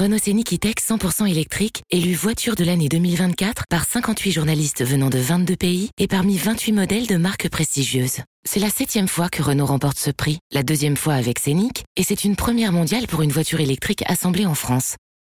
Renault 0.00 0.16
Scénic 0.16 0.54
E-Tech 0.54 0.76
100% 0.76 1.30
électrique, 1.30 1.82
élu 1.90 2.14
voiture 2.14 2.54
de 2.54 2.64
l'année 2.64 2.88
2024 2.88 3.64
par 3.68 3.84
58 3.84 4.32
journalistes 4.32 4.82
venant 4.82 5.10
de 5.10 5.18
22 5.18 5.56
pays 5.56 5.90
et 5.98 6.06
parmi 6.06 6.38
28 6.38 6.72
modèles 6.72 7.06
de 7.06 7.18
marques 7.18 7.50
prestigieuses. 7.50 8.20
C'est 8.48 8.60
la 8.60 8.70
septième 8.70 9.08
fois 9.08 9.28
que 9.28 9.42
Renault 9.42 9.66
remporte 9.66 9.98
ce 9.98 10.10
prix, 10.10 10.38
la 10.52 10.62
deuxième 10.62 10.96
fois 10.96 11.12
avec 11.12 11.38
Scénic, 11.38 11.84
et 11.96 12.02
c'est 12.02 12.24
une 12.24 12.34
première 12.34 12.72
mondiale 12.72 13.08
pour 13.08 13.20
une 13.20 13.30
voiture 13.30 13.60
électrique 13.60 14.02
assemblée 14.06 14.46
en 14.46 14.54
France. 14.54 14.96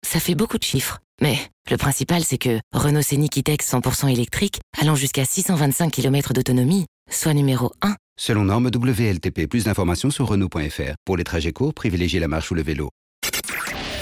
Ça 0.06 0.20
fait 0.20 0.34
beaucoup 0.34 0.58
de 0.58 0.62
chiffres, 0.62 0.98
mais 1.22 1.38
le 1.70 1.78
principal 1.78 2.22
c'est 2.22 2.36
que 2.36 2.60
Renault 2.74 3.00
Scénic 3.00 3.38
E-Tech 3.38 3.60
100% 3.60 4.12
électrique, 4.12 4.60
allant 4.78 4.94
jusqu'à 4.94 5.24
625 5.24 5.90
km 5.90 6.34
d'autonomie, 6.34 6.84
soit 7.10 7.32
numéro 7.32 7.72
1 7.80 7.96
Selon 8.20 8.44
norme 8.44 8.66
WLTP, 8.66 9.46
plus 9.48 9.64
d'informations 9.64 10.10
sur 10.10 10.28
Renault.fr. 10.28 10.92
Pour 11.06 11.16
les 11.16 11.24
trajets 11.24 11.54
courts, 11.54 11.72
privilégiez 11.72 12.20
la 12.20 12.28
marche 12.28 12.50
ou 12.50 12.54
le 12.54 12.62
vélo. 12.62 12.90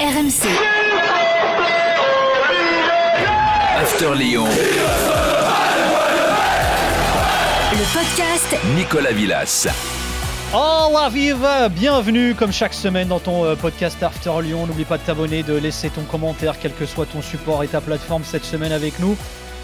RMC, 0.00 0.46
After 3.76 4.14
Lyon, 4.14 4.44
le 7.72 7.92
podcast 7.92 8.56
Nicolas 8.76 9.10
Villas. 9.10 9.66
Oh 10.54 10.88
la 10.92 11.08
vive 11.08 11.44
Bienvenue 11.72 12.36
comme 12.36 12.52
chaque 12.52 12.74
semaine 12.74 13.08
dans 13.08 13.18
ton 13.18 13.44
euh, 13.44 13.56
podcast 13.56 14.00
After 14.00 14.40
Lyon. 14.40 14.68
N'oublie 14.68 14.84
pas 14.84 14.98
de 14.98 15.02
t'abonner, 15.02 15.42
de 15.42 15.54
laisser 15.54 15.90
ton 15.90 16.02
commentaire, 16.02 16.60
quel 16.60 16.74
que 16.74 16.86
soit 16.86 17.06
ton 17.06 17.20
support 17.20 17.64
et 17.64 17.68
ta 17.68 17.80
plateforme 17.80 18.22
cette 18.22 18.44
semaine 18.44 18.70
avec 18.70 19.00
nous. 19.00 19.16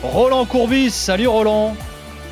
Roland 0.02 0.46
Courbis, 0.46 0.90
salut 0.90 1.28
Roland 1.28 1.76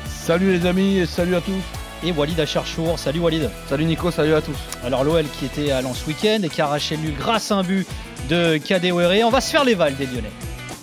Salut 0.09 0.51
les 0.51 0.65
amis 0.65 0.97
et 0.97 1.05
salut 1.05 1.37
à 1.37 1.41
tous. 1.41 1.61
Et 2.05 2.11
Walid 2.11 2.37
Acharchour, 2.37 2.99
salut 2.99 3.19
Walid 3.19 3.49
Salut 3.67 3.85
Nico, 3.85 4.11
salut 4.11 4.33
à 4.33 4.41
tous. 4.41 4.57
Alors 4.83 5.05
l'OL 5.05 5.23
qui 5.39 5.45
était 5.45 5.71
à 5.71 5.81
Lens 5.81 5.99
ce 5.99 6.07
week-end 6.07 6.41
et 6.43 6.49
qui 6.49 6.61
a 6.61 6.65
arraché 6.65 6.97
le 6.97 7.03
nul 7.03 7.13
grâce 7.17 7.49
à 7.49 7.55
un 7.55 7.63
but 7.63 7.87
de 8.29 8.57
Kadewere. 8.57 9.25
On 9.25 9.29
va 9.29 9.39
se 9.39 9.49
faire 9.49 9.63
les 9.63 9.73
vals 9.73 9.95
des 9.95 10.05
Lyonnais. 10.07 10.31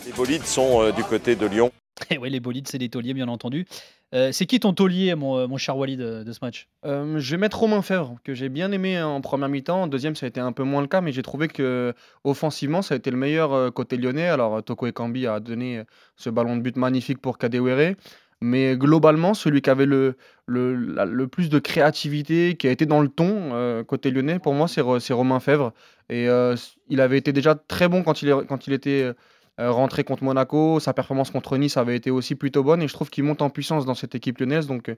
Les 0.06 0.12
bolides 0.12 0.46
sont 0.46 0.80
euh, 0.80 0.92
du 0.92 1.04
côté 1.04 1.36
de 1.36 1.44
Lyon. 1.44 1.72
Et 2.08 2.16
oui, 2.16 2.30
les 2.30 2.40
bolides, 2.40 2.68
c'est 2.68 2.78
des 2.78 2.88
tauliers 2.88 3.12
bien 3.12 3.28
entendu. 3.28 3.66
Euh, 4.12 4.32
c'est 4.32 4.46
qui 4.46 4.58
ton 4.58 4.72
taulier, 4.72 5.14
mon, 5.14 5.36
euh, 5.36 5.46
mon 5.46 5.56
cher 5.56 5.76
Walid, 5.76 6.00
de 6.00 6.32
ce 6.32 6.38
match? 6.42 6.68
Euh, 6.84 7.18
je 7.18 7.30
vais 7.30 7.36
mettre 7.36 7.60
Romain 7.60 7.82
Fèvre, 7.82 8.16
que 8.24 8.34
j'ai 8.34 8.48
bien 8.48 8.72
aimé 8.72 9.00
en 9.00 9.20
première 9.20 9.48
mi-temps. 9.48 9.82
En 9.82 9.86
deuxième, 9.86 10.16
ça 10.16 10.26
a 10.26 10.28
été 10.28 10.40
un 10.40 10.52
peu 10.52 10.64
moins 10.64 10.80
le 10.80 10.88
cas, 10.88 11.00
mais 11.00 11.12
j'ai 11.12 11.22
trouvé 11.22 11.48
que 11.48 11.94
offensivement, 12.24 12.82
ça 12.82 12.94
a 12.94 12.96
été 12.96 13.10
le 13.10 13.16
meilleur 13.16 13.72
côté 13.72 13.96
lyonnais. 13.96 14.28
Alors, 14.28 14.62
Toko 14.64 14.86
Ekambi 14.86 15.26
a 15.26 15.38
donné 15.38 15.82
ce 16.16 16.30
ballon 16.30 16.56
de 16.56 16.62
but 16.62 16.76
magnifique 16.76 17.20
pour 17.20 17.38
Kadewere. 17.38 17.94
Mais 18.42 18.76
globalement, 18.76 19.34
celui 19.34 19.60
qui 19.60 19.68
avait 19.68 19.84
le, 19.86 20.16
le, 20.46 20.74
la- 20.74 21.04
le 21.04 21.28
plus 21.28 21.50
de 21.50 21.58
créativité, 21.58 22.56
qui 22.56 22.68
a 22.68 22.70
été 22.70 22.86
dans 22.86 23.00
le 23.02 23.08
ton 23.08 23.50
euh, 23.52 23.84
côté 23.84 24.10
lyonnais, 24.10 24.38
pour 24.38 24.54
moi, 24.54 24.66
c'est 24.66 24.82
c'est 25.00 25.12
Romain 25.12 25.40
Fèvre. 25.40 25.72
Et 26.08 26.28
euh, 26.28 26.56
il 26.88 27.00
avait 27.00 27.18
été 27.18 27.32
déjà 27.32 27.54
très 27.54 27.88
bon 27.88 28.02
quand 28.02 28.22
il, 28.22 28.34
quand 28.48 28.66
il 28.66 28.72
était 28.72 29.12
euh, 29.60 29.70
rentré 29.70 30.04
contre 30.04 30.24
Monaco. 30.24 30.80
Sa 30.80 30.94
performance 30.94 31.30
contre 31.30 31.56
Nice 31.58 31.76
avait 31.76 31.96
été 31.96 32.10
aussi 32.10 32.34
plutôt 32.34 32.62
bonne. 32.64 32.80
Et 32.82 32.88
je 32.88 32.94
trouve 32.94 33.10
qu'il 33.10 33.24
monte 33.24 33.42
en 33.42 33.50
puissance 33.50 33.84
dans 33.84 33.94
cette 33.94 34.14
équipe 34.14 34.38
lyonnaise. 34.38 34.66
Donc, 34.66 34.90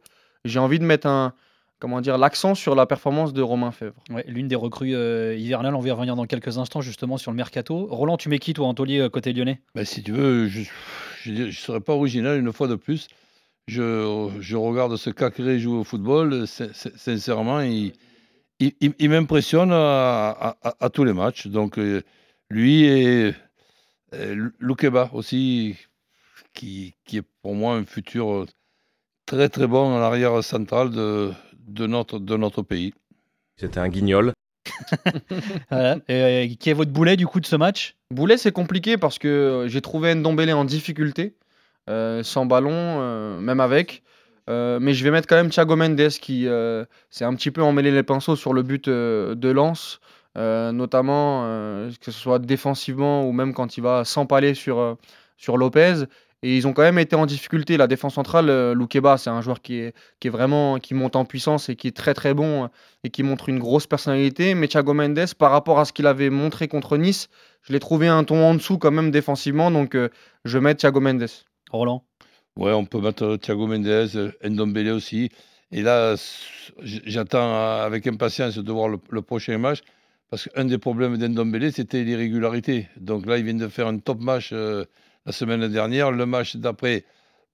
j'ai 0.45 0.59
envie 0.61 0.79
de 0.79 0.85
mettre 0.85 1.09
un, 1.09 1.33
comment 1.81 2.01
dire, 2.01 2.19
l'accent 2.19 2.55
sur 2.55 2.77
la 2.77 2.87
performance 2.87 3.33
de 3.33 3.43
Romain 3.43 3.73
Fèvre. 3.73 3.97
Ouais, 4.11 4.25
L'une 4.29 4.47
des 4.47 4.55
recrues 4.55 4.95
euh, 4.95 5.35
hivernales, 5.37 5.75
on 5.75 5.81
va 5.81 5.89
y 5.89 5.91
revenir 5.91 6.15
dans 6.15 6.27
quelques 6.27 6.59
instants 6.59 6.81
justement 6.81 7.19
sur 7.19 7.33
le 7.33 7.37
mercato. 7.37 7.87
Roland, 7.91 8.17
tu 8.17 8.29
mets 8.29 8.39
qui 8.39 8.55
toi 8.55 8.69
en 8.69 8.75
taulier 8.75 9.09
côté 9.13 9.33
lyonnais? 9.33 9.61
Ben, 9.75 9.85
si 9.85 10.03
tu 10.05 10.13
veux, 10.13 10.47
je 10.47 10.63
ne 11.27 11.51
serai 11.51 11.81
pas 11.81 11.95
original 11.95 12.39
une 12.39 12.53
fois 12.53 12.69
de 12.69 12.77
plus. 12.77 13.09
Je, 13.69 14.29
je 14.41 14.57
regarde 14.57 14.97
ce 14.97 15.11
Cacré 15.11 15.59
jouer 15.61 15.79
au 15.79 15.85
football. 15.85 16.47
sin- 16.47 16.73
sin- 16.73 16.91
Sincèrement, 16.97 17.61
il, 17.61 17.93
il, 18.61 18.73
il- 18.81 18.95
il 18.99 19.09
m'impressionne 19.11 19.73
à, 19.73 20.31
à- 20.31 20.57
à- 20.63 20.75
à 20.81 20.91
tous 20.91 21.05
les 21.05 21.13
matchs. 21.13 21.47
Donc, 21.47 21.79
euh, 21.79 22.03
lui 22.51 22.85
et, 22.85 23.29
et 24.13 24.35
Loukeba 24.59 25.11
aussi, 25.13 25.77
qui, 26.55 26.95
qui 27.05 27.19
est 27.19 27.25
pour 27.43 27.55
moi 27.55 27.75
un 27.77 27.85
futur 27.87 28.47
très 29.27 29.49
très 29.49 29.67
bon 29.67 29.97
à 29.97 30.01
l'arrière 30.01 30.43
central 30.43 30.91
de, 30.91 31.31
de, 31.59 31.87
notre, 31.87 32.19
de 32.19 32.37
notre 32.37 32.63
pays. 32.63 32.93
C'était 33.57 33.79
un 33.81 33.89
guignol. 33.89 34.33
Voilà. 35.71 35.99
Et, 36.09 36.57
Qui 36.59 36.71
est 36.71 36.75
votre 36.75 36.91
boulet 36.93 37.17
du 37.17 37.27
coup 37.27 37.41
de 37.41 37.47
ce 37.47 37.57
match? 37.57 37.97
Boulet, 38.11 38.37
c'est 38.37 38.53
compliqué 38.53 38.97
parce 38.99 39.19
que 39.19 39.67
j'ai 39.69 39.81
trouvé 39.81 40.15
Ndombele 40.15 40.53
en 40.53 40.65
difficulté, 40.65 41.25
euh, 41.25 41.42
sans 41.89 42.47
ballon, 42.47 42.71
euh, 42.73 43.39
même 43.41 43.61
avec. 43.61 44.03
Euh, 44.51 44.79
mais 44.81 44.93
je 44.93 45.05
vais 45.05 45.11
mettre 45.11 45.29
quand 45.29 45.37
même 45.37 45.51
Thiago 45.51 45.77
Mendes 45.77 46.09
qui 46.21 46.49
euh, 46.49 46.85
s'est 47.11 47.25
un 47.25 47.35
petit 47.35 47.51
peu 47.51 47.63
emmêlé 47.63 47.91
les 47.93 48.03
pinceaux 48.03 48.35
sur 48.37 48.53
le 48.53 48.63
but 48.63 48.89
euh, 48.89 49.37
de 49.37 49.49
Lens, 49.51 50.01
euh, 50.37 50.73
notamment 50.73 51.43
euh, 51.45 51.91
que 52.01 52.11
ce 52.11 52.19
soit 52.19 52.41
défensivement 52.41 53.25
ou 53.25 53.33
même 53.33 53.55
quand 53.55 53.77
il 53.77 53.83
va 53.83 54.05
s'empaler 54.05 54.55
sur, 54.55 54.81
euh, 54.81 54.95
sur 55.37 55.57
Lopez. 55.57 56.05
Et 56.45 56.57
ils 56.57 56.67
ont 56.67 56.73
quand 56.73 56.83
même 56.83 56.99
été 56.99 57.15
en 57.15 57.25
difficulté. 57.25 57.77
La 57.77 57.87
défense 57.87 58.15
centrale, 58.15 58.51
euh, 58.51 58.75
Loukeba, 58.75 59.17
c'est 59.17 59.31
un 59.31 59.41
joueur 59.43 59.63
qui 59.63 59.77
est, 59.79 59.95
vraiment 60.29 60.81
qui 60.81 60.95
monte 60.95 61.15
en 61.15 61.25
puissance 61.25 61.69
et 61.69 61.77
qui 61.77 61.87
est 61.87 61.97
très 61.97 62.15
très 62.15 62.35
bon 62.35 62.65
euh, 62.65 62.67
et 63.05 63.11
qui 63.11 63.23
montre 63.23 63.49
une 63.49 63.61
grosse 63.61 63.87
personnalité. 63.87 64.55
Mais 64.57 64.67
Thiago 64.67 64.93
Mendes, 64.93 65.35
par 65.39 65.53
rapport 65.53 65.79
à 65.79 65.85
ce 65.85 65.93
qu'il 65.93 66.09
avait 66.09 66.31
montré 66.31 66.67
contre 66.67 66.97
Nice, 66.97 67.29
je 67.63 67.73
l'ai 67.73 67.79
trouvé 67.79 68.09
un 68.09 68.25
ton 68.25 68.43
en 68.45 68.55
dessous 68.55 68.77
quand 68.79 68.91
même 68.91 69.13
défensivement, 69.13 69.71
donc 69.71 69.95
euh, 69.95 70.09
je 70.45 70.59
mets 70.59 70.75
Thiago 70.75 70.99
Mendes. 70.99 71.29
Roland? 71.77 72.05
Ouais, 72.57 72.73
on 72.73 72.85
peut 72.85 73.01
mettre 73.01 73.37
Thiago 73.37 73.67
Mendes, 73.67 74.35
Ndombele 74.45 74.91
aussi. 74.91 75.31
Et 75.71 75.81
là, 75.83 76.17
j'attends 76.83 77.81
avec 77.81 78.07
impatience 78.07 78.59
de 78.59 78.73
voir 78.73 78.89
le, 78.89 79.23
prochain 79.23 79.57
match. 79.59 79.81
Parce 80.31 80.49
qu'un 80.49 80.67
des 80.67 80.79
problèmes 80.79 81.17
d'Ndombele, 81.17 81.73
c'était 81.73 82.05
l'irrégularité. 82.05 82.89
Donc 82.99 83.27
là, 83.27 83.39
il 83.39 83.45
vient 83.45 83.55
de 83.55 83.69
faire 83.69 83.87
un 83.87 83.99
top 83.99 84.21
match 84.21 84.51
euh, 84.53 84.85
la 85.27 85.33
semaine 85.33 85.67
dernière. 85.69 86.11
Le 86.11 86.27
match 86.27 86.57
d'après, 86.57 87.05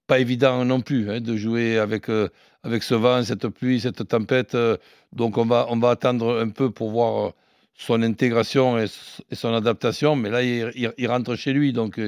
pas 0.06 0.18
évident 0.18 0.64
non 0.64 0.80
plus 0.80 1.10
hein, 1.10 1.20
de 1.20 1.36
jouer 1.36 1.78
avec, 1.78 2.08
euh, 2.08 2.28
avec 2.62 2.82
ce 2.82 2.94
vent, 2.94 3.22
cette 3.22 3.48
pluie, 3.48 3.80
cette 3.80 4.06
tempête. 4.06 4.54
euh, 4.54 4.76
donc 5.12 5.38
on 5.38 5.44
va, 5.44 5.66
on 5.70 5.78
va 5.78 5.90
attendre 5.90 6.40
un 6.40 6.48
peu 6.50 6.70
pour 6.70 6.90
voir 6.90 7.32
son 7.74 8.02
intégration 8.02 8.78
et, 8.78 8.86
son 9.32 9.54
adaptation. 9.54 10.16
Mais 10.16 10.30
là, 10.30 10.42
il, 10.42 10.92
il- 10.96 11.08
rentre 11.08 11.36
chez 11.36 11.52
lui. 11.52 11.72
Donc 11.72 12.00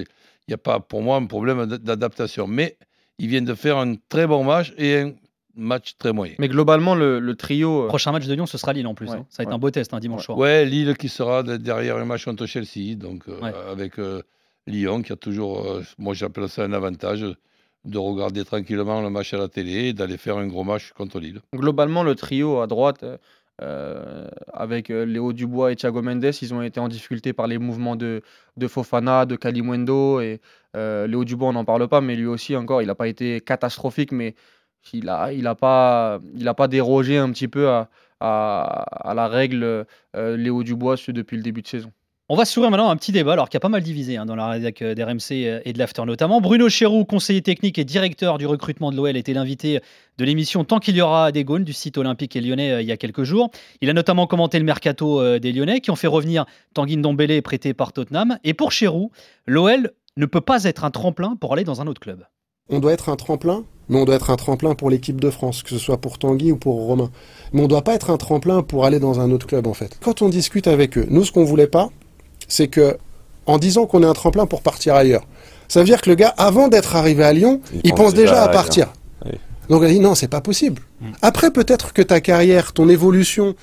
il 0.48 0.50
n'y 0.50 0.54
a 0.54 0.58
pas 0.58 0.80
pour 0.80 1.02
moi 1.02 1.16
un 1.16 1.26
problème 1.26 1.66
d'adaptation. 1.66 2.46
Mais 2.46 2.76
il 3.18 3.28
vient 3.28 3.42
de 3.42 3.54
faire 3.54 3.78
un 3.78 3.94
très 4.08 4.26
bon 4.26 4.44
match 4.44 4.72
et 4.78 4.98
un 5.00 5.12
match 5.54 5.96
très 5.98 6.12
moyen. 6.12 6.34
Mais 6.38 6.48
globalement, 6.48 6.94
le, 6.94 7.18
le 7.18 7.34
trio. 7.34 7.84
euh, 7.84 7.88
Prochain 7.88 8.12
match 8.12 8.26
de 8.26 8.34
Lyon, 8.34 8.46
ce 8.46 8.56
sera 8.58 8.72
Lille 8.72 8.86
en 8.86 8.94
plus. 8.94 9.08
Ouais, 9.08 9.16
hein. 9.16 9.26
Ça 9.28 9.42
va 9.42 9.44
être 9.44 9.48
ouais. 9.50 9.54
un 9.54 9.58
beau 9.58 9.70
test 9.70 9.92
un 9.94 10.00
dimanche 10.00 10.24
soir. 10.24 10.38
Ouais, 10.38 10.64
Lille 10.64 10.96
qui 10.96 11.08
sera 11.08 11.42
de- 11.42 11.56
derrière 11.56 11.96
un 11.96 12.04
match 12.04 12.24
contre 12.24 12.46
Chelsea, 12.46 12.94
donc 12.96 13.24
euh, 13.28 13.38
Ouais. 13.40 13.52
avec 13.70 13.98
euh, 13.98 14.22
Lyon 14.66 15.02
qui 15.02 15.12
a 15.12 15.16
toujours, 15.16 15.66
euh, 15.66 15.82
moi 15.98 16.14
j'appelle 16.14 16.48
ça 16.48 16.62
un 16.64 16.72
avantage, 16.72 17.24
de 17.86 17.96
regarder 17.98 18.44
tranquillement 18.44 19.00
le 19.00 19.08
match 19.10 19.32
à 19.32 19.38
la 19.38 19.48
télé 19.48 19.88
et 19.88 19.92
d'aller 19.94 20.18
faire 20.18 20.36
un 20.36 20.46
gros 20.46 20.64
match 20.64 20.92
contre 20.92 21.18
Lille. 21.18 21.40
globalement, 21.54 22.02
le 22.02 22.14
trio 22.14 22.60
à 22.60 22.66
droite, 22.66 23.04
euh, 23.62 24.26
avec 24.52 24.90
euh, 24.90 25.04
Léo 25.04 25.32
Dubois 25.32 25.72
et 25.72 25.76
Thiago 25.76 26.00
Mendes, 26.00 26.30
ils 26.40 26.54
ont 26.54 26.62
été 26.62 26.80
en 26.80 26.88
difficulté 26.88 27.32
par 27.32 27.46
les 27.46 27.58
mouvements 27.58 27.96
de, 27.96 28.22
Fofana, 28.68 29.26
de 29.26 29.36
Kalimwendo. 29.36 30.20
Et 30.20 30.40
euh, 30.76 31.06
Léo 31.06 31.24
Dubois, 31.24 31.48
on 31.48 31.52
n'en 31.52 31.64
parle 31.64 31.86
pas, 31.88 32.00
mais 32.00 32.16
lui 32.16 32.26
aussi, 32.26 32.56
encore, 32.56 32.80
il 32.82 32.86
n'a 32.86 32.94
pas 32.94 33.08
été 33.08 33.40
catastrophique, 33.40 34.12
mais 34.12 34.34
il 34.92 35.04
n'a 35.04 35.50
a 35.50 35.54
pas, 35.54 36.68
dérogé 36.68 37.18
un 37.18 37.30
petit 37.32 37.48
peu 37.48 37.68
à, 37.68 37.88
la 38.20 39.28
règle 39.28 39.86
Léo 40.14 40.62
Dubois 40.62 40.96
depuis 41.08 41.36
le 41.36 41.42
début 41.42 41.62
de 41.62 41.68
saison. 41.68 41.92
On 42.32 42.36
va 42.36 42.44
s'ouvrir 42.44 42.70
maintenant 42.70 42.90
à 42.90 42.92
un 42.92 42.96
petit 42.96 43.10
débat, 43.10 43.32
alors 43.32 43.48
qui 43.48 43.56
a 43.56 43.60
pas 43.60 43.68
mal 43.68 43.82
divisé 43.82 44.16
hein, 44.16 44.24
dans 44.24 44.36
la 44.36 44.46
rédac 44.46 44.82
euh, 44.82 44.94
d'RMC 44.94 45.32
euh, 45.32 45.60
et 45.64 45.72
de 45.72 45.80
l'After 45.80 46.04
notamment. 46.06 46.40
Bruno 46.40 46.68
Chéroux, 46.68 47.04
conseiller 47.04 47.42
technique 47.42 47.76
et 47.76 47.84
directeur 47.84 48.38
du 48.38 48.46
recrutement 48.46 48.92
de 48.92 48.96
l'OL, 48.96 49.16
était 49.16 49.32
l'invité 49.32 49.80
de 50.16 50.24
l'émission 50.24 50.62
Tant 50.62 50.78
qu'il 50.78 50.94
y 50.94 51.00
aura 51.00 51.32
des 51.32 51.42
Gaunes 51.42 51.64
du 51.64 51.72
site 51.72 51.98
olympique 51.98 52.36
et 52.36 52.40
lyonnais 52.40 52.70
euh, 52.70 52.82
il 52.82 52.86
y 52.86 52.92
a 52.92 52.96
quelques 52.96 53.24
jours. 53.24 53.50
Il 53.80 53.90
a 53.90 53.94
notamment 53.94 54.28
commenté 54.28 54.60
le 54.60 54.64
mercato 54.64 55.40
des 55.40 55.52
Lyonnais 55.52 55.80
qui 55.80 55.90
ont 55.90 55.96
fait 55.96 56.06
revenir 56.06 56.44
Tanguy 56.72 56.98
Ndombele 56.98 57.42
prêté 57.42 57.74
par 57.74 57.92
Tottenham. 57.92 58.38
Et 58.44 58.54
pour 58.54 58.70
Chéroux, 58.70 59.10
l'OL 59.48 59.90
ne 60.16 60.26
peut 60.26 60.40
pas 60.40 60.62
être 60.62 60.84
un 60.84 60.92
tremplin 60.92 61.34
pour 61.34 61.52
aller 61.54 61.64
dans 61.64 61.80
un 61.80 61.88
autre 61.88 62.00
club. 62.00 62.24
on 62.68 62.78
doit 62.78 62.92
être 62.92 63.08
un 63.08 63.16
tremplin, 63.16 63.64
mais 63.88 63.98
on 63.98 64.04
doit 64.04 64.14
être 64.14 64.30
un 64.30 64.36
tremplin 64.36 64.76
pour 64.76 64.88
l'équipe 64.88 65.20
de 65.20 65.30
France, 65.30 65.64
que 65.64 65.70
ce 65.70 65.78
soit 65.78 66.00
pour 66.00 66.20
Tanguy 66.20 66.52
ou 66.52 66.56
pour 66.56 66.76
Romain. 66.76 67.10
Mais 67.52 67.58
on 67.58 67.64
ne 67.64 67.68
doit 67.68 67.82
pas 67.82 67.94
être 67.94 68.08
un 68.10 68.18
tremplin 68.18 68.62
pour 68.62 68.84
aller 68.84 69.00
dans 69.00 69.18
un 69.18 69.32
autre 69.32 69.48
club, 69.48 69.66
en 69.66 69.74
fait. 69.74 69.98
Quand 70.00 70.22
on 70.22 70.28
discute 70.28 70.68
avec 70.68 70.96
eux, 70.96 71.06
nous, 71.10 71.24
ce 71.24 71.32
qu'on 71.32 71.42
voulait 71.42 71.66
pas, 71.66 71.90
c'est 72.50 72.68
que, 72.68 72.98
en 73.46 73.56
disant 73.56 73.86
qu'on 73.86 74.02
est 74.02 74.06
un 74.06 74.12
tremplin 74.12 74.44
pour 74.44 74.60
partir 74.60 74.94
ailleurs, 74.94 75.26
ça 75.68 75.80
veut 75.80 75.86
dire 75.86 76.02
que 76.02 76.10
le 76.10 76.16
gars, 76.16 76.34
avant 76.36 76.68
d'être 76.68 76.96
arrivé 76.96 77.24
à 77.24 77.32
Lyon, 77.32 77.62
il, 77.72 77.80
Il 77.84 77.90
pense, 77.90 78.00
pense 78.00 78.14
déjà 78.14 78.32
déjà 78.32 78.42
à 78.42 78.44
à 78.46 78.48
partir. 78.48 78.92
Oui. 79.24 79.32
Donc, 79.70 79.82
on 79.82 79.84
a 79.84 79.88
dit 79.88 80.00
non, 80.00 80.14
c'est 80.14 80.28
pas 80.28 80.40
possible. 80.40 80.82
Après, 81.22 81.50
peut-être 81.52 81.92
que 81.92 82.02
ta 82.02 82.20
carrière, 82.20 82.72
ton 82.72 82.88
évolution, 82.88 83.54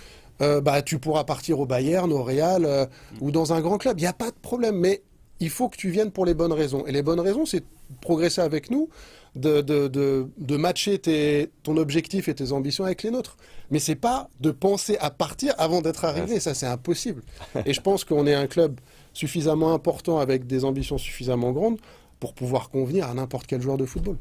euh, 0.42 0.62
bah, 0.62 0.81
tu 0.81 1.00
pourras 1.00 1.25
partir 1.25 1.60
au 1.60 1.66
Bayern, 1.66 2.12
au 2.12 2.24
Real 2.24 2.63
euh, 2.66 2.86
ou 3.19 3.30
dans 3.31 3.54
un 3.54 3.60
grand 3.60 3.78
club. 3.78 4.00
Il 4.00 4.04
n'y 4.04 4.07
a 4.07 4.13
pas 4.13 4.28
de 4.28 4.36
problème, 4.42 4.78
mais 4.78 5.01
il 5.39 5.50
faut 5.50 5.68
que 5.68 5.75
tu 5.75 5.89
viennes 5.89 6.12
pour 6.12 6.25
les 6.25 6.34
bonnes 6.34 6.54
raisons. 6.54 6.86
Et 6.88 6.92
les 6.92 7.01
bonnes 7.01 7.19
raisons, 7.19 7.45
c'est 7.45 7.63
progresser 8.01 8.42
avec 8.42 8.69
nous, 8.72 8.89
de, 9.36 9.62
de, 9.62 9.88
de, 9.88 10.28
de 10.38 10.57
matcher 10.57 11.00
tes, 11.00 11.51
ton 11.63 11.78
objectif 11.78 12.28
et 12.28 12.34
tes 12.34 12.51
ambitions 12.51 12.86
avec 12.86 13.04
les 13.04 13.12
nôtres. 13.12 13.38
Mais 13.72 13.80
c'est 13.80 13.95
pas 13.95 14.30
de 14.39 14.51
penser 14.51 14.98
à 15.00 15.10
partir 15.10 15.54
avant 15.57 15.81
d'être 15.81 16.06
arrivé. 16.06 16.39
Ça, 16.39 16.54
c'est 16.54 16.66
impossible. 16.66 17.22
Et 17.66 17.74
je 17.74 17.81
pense 17.81 18.04
qu'on 18.04 18.25
est 18.25 18.34
un 18.34 18.48
club 18.48 18.80
suffisamment 19.13 19.74
important 19.74 20.19
avec 20.19 20.48
des 20.48 20.66
ambitions 20.66 20.98
suffisamment 20.98 21.51
grandes 21.51 21.80
pour 22.19 22.34
pouvoir 22.34 22.69
convenir 22.69 23.07
à 23.07 23.13
n'importe 23.13 23.48
quel 23.48 23.62
joueur 23.62 23.78
de 23.78 23.86
football. 23.86 24.18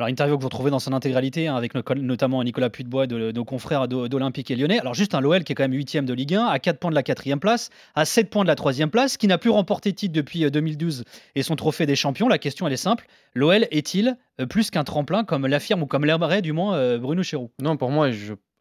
Alors, 0.00 0.10
interview 0.10 0.36
que 0.36 0.42
vous 0.42 0.46
retrouvez 0.46 0.70
dans 0.70 0.78
son 0.78 0.92
intégralité, 0.92 1.48
hein, 1.48 1.56
avec 1.56 1.74
no- 1.74 1.82
notamment 1.96 2.44
Nicolas 2.44 2.70
Puytebois 2.70 3.08
de 3.08 3.32
nos 3.32 3.44
confrères 3.44 3.88
d'O- 3.88 4.06
d'Olympique 4.06 4.48
et 4.48 4.54
Lyonnais. 4.54 4.78
Alors, 4.78 4.94
juste 4.94 5.12
un 5.12 5.20
l'OL 5.20 5.42
qui 5.42 5.50
est 5.50 5.54
quand 5.56 5.64
même 5.64 5.72
8 5.72 6.04
de 6.04 6.14
Ligue 6.14 6.36
1, 6.36 6.46
à 6.46 6.60
4 6.60 6.78
points 6.78 6.90
de 6.90 6.94
la 6.94 7.02
4 7.02 7.36
place, 7.40 7.70
à 7.96 8.04
7 8.04 8.30
points 8.30 8.44
de 8.44 8.46
la 8.46 8.54
3 8.54 8.88
place, 8.92 9.16
qui 9.16 9.26
n'a 9.26 9.38
plus 9.38 9.50
remporté 9.50 9.90
de 9.90 9.96
titre 9.96 10.12
depuis 10.14 10.44
euh, 10.44 10.50
2012 10.50 11.02
et 11.34 11.42
son 11.42 11.56
trophée 11.56 11.84
des 11.84 11.96
champions. 11.96 12.28
La 12.28 12.38
question, 12.38 12.68
elle 12.68 12.72
est 12.74 12.76
simple. 12.76 13.08
L'OL 13.34 13.66
est-il 13.72 14.16
euh, 14.40 14.46
plus 14.46 14.70
qu'un 14.70 14.84
tremplin, 14.84 15.24
comme 15.24 15.48
l'affirme 15.48 15.82
ou 15.82 15.86
comme 15.86 16.04
l'aimerait 16.04 16.42
du 16.42 16.52
moins 16.52 16.76
euh, 16.76 16.98
Bruno 16.98 17.24
Chéroux? 17.24 17.50
Non, 17.60 17.76
pour 17.76 17.90
moi, 17.90 18.08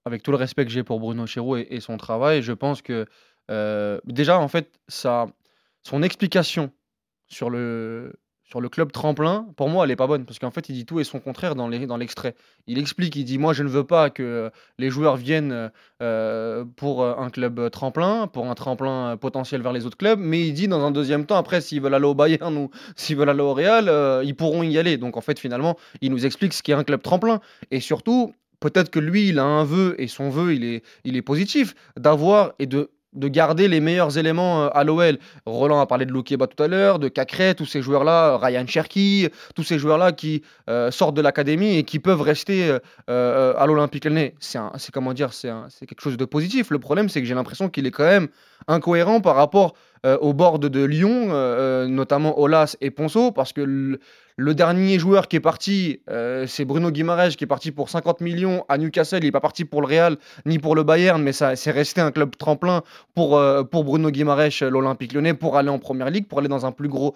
avec 0.05 0.23
tout 0.23 0.31
le 0.31 0.37
respect 0.37 0.65
que 0.65 0.71
j'ai 0.71 0.83
pour 0.83 0.99
Bruno 0.99 1.27
Chéreau 1.27 1.55
et, 1.55 1.79
son 1.81 1.97
travail, 1.97 2.41
je 2.41 2.53
pense 2.53 2.81
que 2.81 3.05
euh, 3.51 3.99
déjà, 4.05 4.39
en 4.39 4.47
fait, 4.47 4.79
son 4.87 6.01
explication 6.01 6.71
sur 7.27 7.51
le, 7.51 8.13
sur 8.47 8.61
le 8.61 8.69
club 8.69 8.94
tremplin, 8.94 9.45
pour 9.57 9.67
moi, 9.67 9.83
elle 9.83 9.89
n'est 9.89 9.97
pas 9.97 10.07
bonne. 10.07 10.25
Parce 10.25 10.39
qu'en 10.39 10.51
fait, 10.51 10.69
il 10.69 10.73
dit 10.73 10.85
tout 10.85 11.01
et 11.01 11.03
son 11.03 11.19
contraire 11.19 11.55
dans 11.55 11.67
l'extrait. 11.67 12.33
il 12.65 12.79
explique, 12.79 13.15
il 13.17 13.25
dit 13.25 13.38
Moi, 13.38 13.51
je 13.51 13.61
ne 13.61 13.67
veux 13.67 13.83
pas 13.83 14.09
que 14.09 14.23
euh, 14.23 14.49
les 14.79 14.89
joueurs 14.89 15.17
viennent 15.17 15.69
euh, 16.01 16.65
pour 16.77 17.03
euh, 17.03 17.15
un 17.17 17.29
club 17.29 17.69
tremplin, 17.71 18.27
pour 18.27 18.45
un 18.47 18.55
tremplin 18.55 19.17
potentiel 19.17 19.61
vers 19.61 19.73
les 19.73 19.85
autres 19.85 19.97
clubs. 19.97 20.19
Mais 20.19 20.47
il 20.47 20.53
dit, 20.53 20.69
dans 20.69 20.85
un 20.85 20.91
deuxième 20.91 21.25
temps, 21.25 21.35
après, 21.35 21.59
s'ils 21.59 21.81
veulent 21.81 21.94
aller 21.94 22.05
au 22.05 22.15
Bayern 22.15 22.55
ou 22.55 22.71
s'ils 22.95 23.17
veulent 23.17 23.29
aller 23.29 23.41
au 23.41 23.53
Real, 23.53 24.23
ils 24.25 24.35
pourront 24.35 24.63
y 24.63 24.77
aller. 24.77 24.97
Donc, 24.97 25.17
en 25.17 25.21
fait, 25.21 25.39
finalement, 25.39 25.77
il 26.01 26.11
nous 26.11 26.25
explique 26.25 26.53
ce 26.53 26.63
qu'est 26.63 26.73
un 26.73 26.85
club 26.85 27.01
tremplin. 27.01 27.41
Et 27.71 27.81
surtout, 27.81 28.33
peut-être 28.61 28.89
que 28.89 28.99
lui, 28.99 29.27
il 29.27 29.39
a 29.39 29.44
un 29.44 29.65
vœu, 29.65 29.95
et 29.97 30.07
son 30.07 30.29
vœu, 30.29 30.55
il 30.55 31.15
est 31.17 31.21
positif, 31.21 31.75
d'avoir 31.97 32.53
et 32.59 32.65
de, 32.65 32.91
de 33.17 33.27
garder 33.27 33.67
les 33.67 33.79
meilleurs 33.79 34.17
éléments 34.17 34.63
euh, 34.63 34.69
à 34.73 34.83
l'OL. 34.83 35.17
Roland 35.45 35.79
a 35.79 35.85
parlé 35.85 36.05
de 36.05 36.11
Loukeba 36.11 36.47
tout 36.47 36.61
à 36.61 36.67
l'heure, 36.67 36.99
de 36.99 37.07
Cacré, 37.07 37.55
tous 37.55 37.65
ces 37.65 37.81
joueurs-là, 37.81 38.37
Ryan 38.37 38.65
Cherki, 38.65 39.27
tous 39.55 39.63
ces 39.63 39.79
joueurs-là 39.79 40.11
qui 40.11 40.43
euh, 40.69 40.91
sortent 40.91 41.15
de 41.15 41.21
l'académie 41.21 41.77
et 41.77 41.83
qui 41.83 41.99
peuvent 41.99 42.21
rester 42.21 42.77
euh, 43.09 43.53
à 43.57 43.65
l'Olympique 43.65 44.05
Lyonnais. 44.05 44.35
C'est 44.39 44.61
quelque 45.87 46.01
chose 46.01 46.17
de 46.17 46.25
positif. 46.25 46.69
Le 46.69 46.79
problème, 46.79 47.09
c'est 47.09 47.21
que 47.21 47.27
j'ai 47.27 47.35
l'impression 47.35 47.69
qu'il 47.69 47.85
est 47.85 47.91
quand 47.91 48.05
même 48.05 48.27
incohérent 48.67 49.21
par 49.21 49.35
rapport 49.35 49.73
euh, 50.07 50.18
au 50.21 50.31
bord 50.33 50.57
de 50.59 50.86
Lyon, 50.86 51.27
euh, 51.31 51.83
euh, 51.83 51.88
notamment 51.88 52.39
Olas 52.39 52.77
et 52.80 52.92
Ponceau, 52.92 53.31
parce 53.31 53.51
que 53.51 53.62
le, 53.62 54.00
dernier 54.54 55.00
joueur 55.00 55.27
qui 55.27 55.36
est 55.36 55.42
parti, 55.42 56.00
c'est 56.45 56.63
Bruno 56.63 56.92
Guimaraes 56.92 57.31
qui 57.31 57.44
est 57.44 57.48
parti 57.48 57.71
pour 57.71 57.89
50 57.89 58.21
millions 58.21 58.63
à 58.69 58.77
Newcastle. 58.77 59.18
Il 59.21 59.25
n'est 59.25 59.31
pas 59.31 59.39
parti 59.42 59.65
pour 59.65 59.81
le 59.81 59.88
Real 59.88 60.15
ni 60.45 60.59
pour 60.59 60.75
le 60.75 60.83
Bayern, 60.83 61.21
mais 61.21 61.33
c'est 61.33 61.71
resté 61.71 62.01
un 62.01 62.12
club 62.12 62.36
tremplin 62.38 62.83
pour, 63.15 63.42
pour 63.71 63.83
Bruno 63.83 64.12
Guimaraes, 64.12 64.62
l'Olympique 64.62 65.13
lyonnais, 65.13 65.33
pour 65.33 65.57
aller 65.57 65.69
en 65.69 65.80
première 65.80 66.12
ligue, 66.12 66.27
pour 66.27 66.38
aller 66.38 66.48
dans 66.48 66.68
un 66.68 66.71
plus 66.71 66.88
gros 66.88 67.15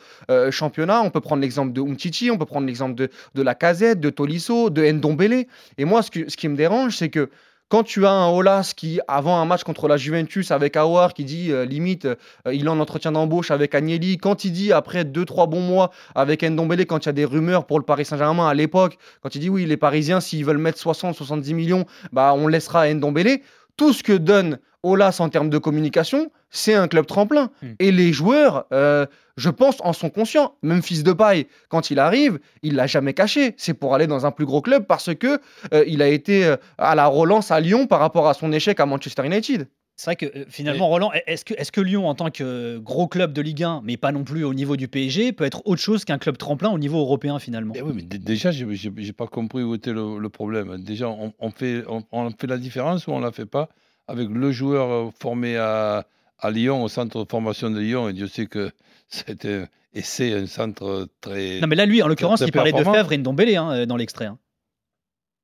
championnat. 0.49 1.01
On 1.03 1.11
peut 1.11 1.21
prendre 1.21 1.43
l'exemple 1.43 1.73
de 1.73 1.81
Umtiti, 1.81 2.31
on 2.31 2.39
peut 2.39 2.45
prendre 2.45 2.65
l'exemple 2.65 2.95
de, 2.95 3.09
de 3.35 3.41
la 3.43 3.53
Casette, 3.53 3.99
de 3.99 4.09
Tolisso, 4.09 4.71
de 4.71 4.83
Ndombele. 4.91 5.45
Et 5.77 5.85
moi, 5.85 6.01
ce, 6.01 6.09
que- 6.09 6.27
ce 6.27 6.35
qui 6.35 6.47
me 6.49 6.55
dérange, 6.57 6.97
c'est 6.97 7.09
que 7.09 7.29
quand 7.71 7.83
tu 7.83 8.05
as 8.05 8.11
un 8.11 8.29
Olas 8.29 8.73
qui, 8.75 8.99
avant 9.07 9.39
un 9.39 9.45
match 9.45 9.63
contre 9.63 9.87
la 9.87 9.95
Juventus 9.95 10.51
avec 10.51 10.75
Aouar, 10.75 11.13
qui 11.13 11.23
dit 11.23 11.53
euh, 11.53 11.63
limite, 11.63 12.03
euh, 12.03 12.15
il 12.51 12.65
est 12.65 12.69
en 12.69 12.81
entretien 12.81 13.13
d'embauche 13.13 13.49
avec 13.49 13.73
Agnelli, 13.73 14.17
quand 14.17 14.43
il 14.43 14.51
dit 14.51 14.73
après 14.73 15.05
2-3 15.05 15.49
bons 15.49 15.61
mois 15.61 15.89
avec 16.13 16.43
Ndombele, 16.43 16.85
quand 16.85 17.05
il 17.05 17.05
y 17.05 17.09
a 17.09 17.13
des 17.13 17.23
rumeurs 17.23 17.65
pour 17.65 17.79
le 17.79 17.85
Paris 17.85 18.03
Saint-Germain 18.03 18.45
à 18.49 18.53
l'époque, 18.53 18.97
quand 19.23 19.35
il 19.35 19.39
dit 19.39 19.49
oui, 19.49 19.65
les 19.65 19.77
Parisiens, 19.77 20.19
s'ils 20.19 20.43
veulent 20.43 20.57
mettre 20.57 20.79
60-70 20.79 21.53
millions, 21.53 21.85
bah, 22.11 22.33
on 22.35 22.47
laissera 22.47 22.93
Ndombele. 22.93 23.39
Tout 23.77 23.93
ce 23.93 24.03
que 24.03 24.13
donne 24.13 24.59
Olas 24.83 25.15
en 25.19 25.29
termes 25.29 25.49
de 25.49 25.57
communication, 25.57 26.29
c'est 26.51 26.73
un 26.75 26.87
club 26.87 27.05
tremplin. 27.07 27.49
Hmm. 27.63 27.71
Et 27.79 27.91
les 27.91 28.13
joueurs, 28.13 28.65
euh, 28.71 29.05
je 29.37 29.49
pense, 29.49 29.77
en 29.79 29.93
sont 29.93 30.09
conscients. 30.09 30.53
Même 30.61 30.83
fils 30.83 31.03
de 31.03 31.13
paille, 31.13 31.47
quand 31.69 31.89
il 31.89 31.97
arrive, 31.97 32.39
il 32.61 32.75
l'a 32.75 32.85
jamais 32.87 33.13
caché. 33.13 33.55
C'est 33.57 33.73
pour 33.73 33.95
aller 33.95 34.05
dans 34.05 34.25
un 34.27 34.31
plus 34.31 34.45
gros 34.45 34.61
club 34.61 34.85
parce 34.85 35.15
que 35.15 35.39
euh, 35.73 35.83
il 35.87 36.01
a 36.01 36.07
été 36.09 36.45
euh, 36.45 36.57
à 36.77 36.93
la 36.93 37.07
relance 37.07 37.49
à 37.49 37.59
Lyon 37.59 37.87
par 37.87 37.99
rapport 37.99 38.27
à 38.27 38.33
son 38.35 38.51
échec 38.51 38.79
à 38.79 38.85
Manchester 38.85 39.25
United. 39.25 39.67
C'est 39.97 40.05
vrai 40.05 40.15
que 40.15 40.25
euh, 40.25 40.45
finalement, 40.49 40.87
Roland, 40.87 41.11
est-ce 41.27 41.45
que, 41.45 41.53
est 41.53 41.69
que 41.69 41.79
Lyon, 41.81 42.07
en 42.07 42.15
tant 42.15 42.31
que 42.31 42.79
gros 42.79 43.07
club 43.07 43.33
de 43.33 43.41
Ligue 43.41 43.63
1, 43.63 43.81
mais 43.83 43.97
pas 43.97 44.11
non 44.11 44.23
plus 44.23 44.43
au 44.43 44.53
niveau 44.53 44.75
du 44.75 44.87
PSG, 44.87 45.31
peut 45.31 45.43
être 45.43 45.61
autre 45.65 45.81
chose 45.81 46.05
qu'un 46.05 46.17
club 46.17 46.37
tremplin 46.37 46.69
au 46.71 46.79
niveau 46.79 46.99
européen 46.99 47.37
finalement? 47.39 47.73
Eh 47.77 47.81
oui, 47.83 47.91
mais 47.95 48.01
déjà, 48.03 48.49
j'ai 48.51 48.65
j'ai- 48.75 48.91
j'ai 48.97 49.13
pas 49.13 49.27
compris 49.27 49.61
où 49.63 49.75
était 49.75 49.93
le, 49.93 50.17
le 50.17 50.29
problème. 50.29 50.81
Déjà, 50.83 51.07
on, 51.07 51.33
on 51.39 51.51
fait, 51.51 51.83
on, 51.87 52.03
on 52.11 52.29
fait 52.31 52.47
la 52.47 52.57
différence 52.57 53.05
ou 53.07 53.11
on 53.11 53.19
la 53.19 53.31
fait 53.31 53.45
pas 53.45 53.69
avec 54.07 54.27
le 54.29 54.51
joueur 54.51 55.11
formé 55.19 55.55
à, 55.57 56.05
à 56.41 56.51
Lyon, 56.51 56.83
au 56.83 56.87
centre 56.89 57.23
de 57.23 57.29
formation 57.29 57.69
de 57.69 57.79
Lyon, 57.79 58.09
et 58.09 58.13
Dieu 58.13 58.27
sait 58.27 58.47
que 58.47 58.71
c'était 59.07 59.65
et 59.93 60.01
c'est 60.01 60.33
un 60.33 60.47
centre 60.47 61.07
très. 61.19 61.59
Non, 61.59 61.67
mais 61.67 61.75
là, 61.75 61.85
lui, 61.85 62.01
en 62.01 62.07
l'occurrence, 62.07 62.41
il 62.41 62.51
parlait 62.51 62.71
de. 62.71 62.83
Fèvre 62.83 63.11
et 63.11 63.17
Ndombele 63.17 63.55
hein, 63.57 63.71
euh, 63.71 63.85
dans 63.85 63.97
l'extrait. 63.97 64.25
hein. 64.25 64.37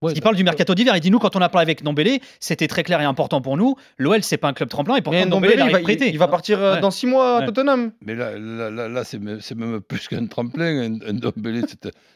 Ouais, 0.03 0.13
il 0.13 0.21
parle 0.21 0.35
du 0.35 0.43
mercato 0.43 0.75
d'hiver. 0.75 0.95
Il 0.95 0.99
dit 0.99 1.09
nous, 1.09 1.17
quand 1.17 1.35
on 1.35 1.41
a 1.41 1.49
parlé 1.49 1.63
avec 1.63 1.81
Ndombele, 1.81 2.19
c'était 2.39 2.67
très 2.67 2.83
clair 2.83 3.01
et 3.01 3.03
important 3.05 3.41
pour 3.41 3.57
nous. 3.57 3.75
L'OL, 3.97 4.21
c'est 4.21 4.37
pas 4.37 4.47
un 4.47 4.53
club 4.53 4.69
tremplin 4.69 4.95
et 4.97 5.01
pourtant 5.01 5.25
Ndombele, 5.25 5.53
il 5.53 5.57
va, 5.57 5.63
arrive 5.63 5.81
prêté. 5.81 6.07
il- 6.07 6.13
il 6.13 6.19
va 6.19 6.27
partir 6.27 6.59
euh, 6.61 6.75
Ouais. 6.75 6.81
dans 6.81 6.91
6 6.91 7.07
mois 7.07 7.37
à 7.37 7.39
Ouais. 7.39 7.45
Tottenham. 7.47 7.91
Mais 8.05 8.13
là, 8.13 8.37
là, 8.37 8.69
là, 8.69 8.87
là, 8.87 9.03
c'est 9.03 9.19
même, 9.19 9.81
plus 9.81 10.07
qu'un 10.07 10.27
tremplin. 10.27 10.65
Un, 10.65 10.93
un 11.07 11.13
Ndombele, 11.13 11.65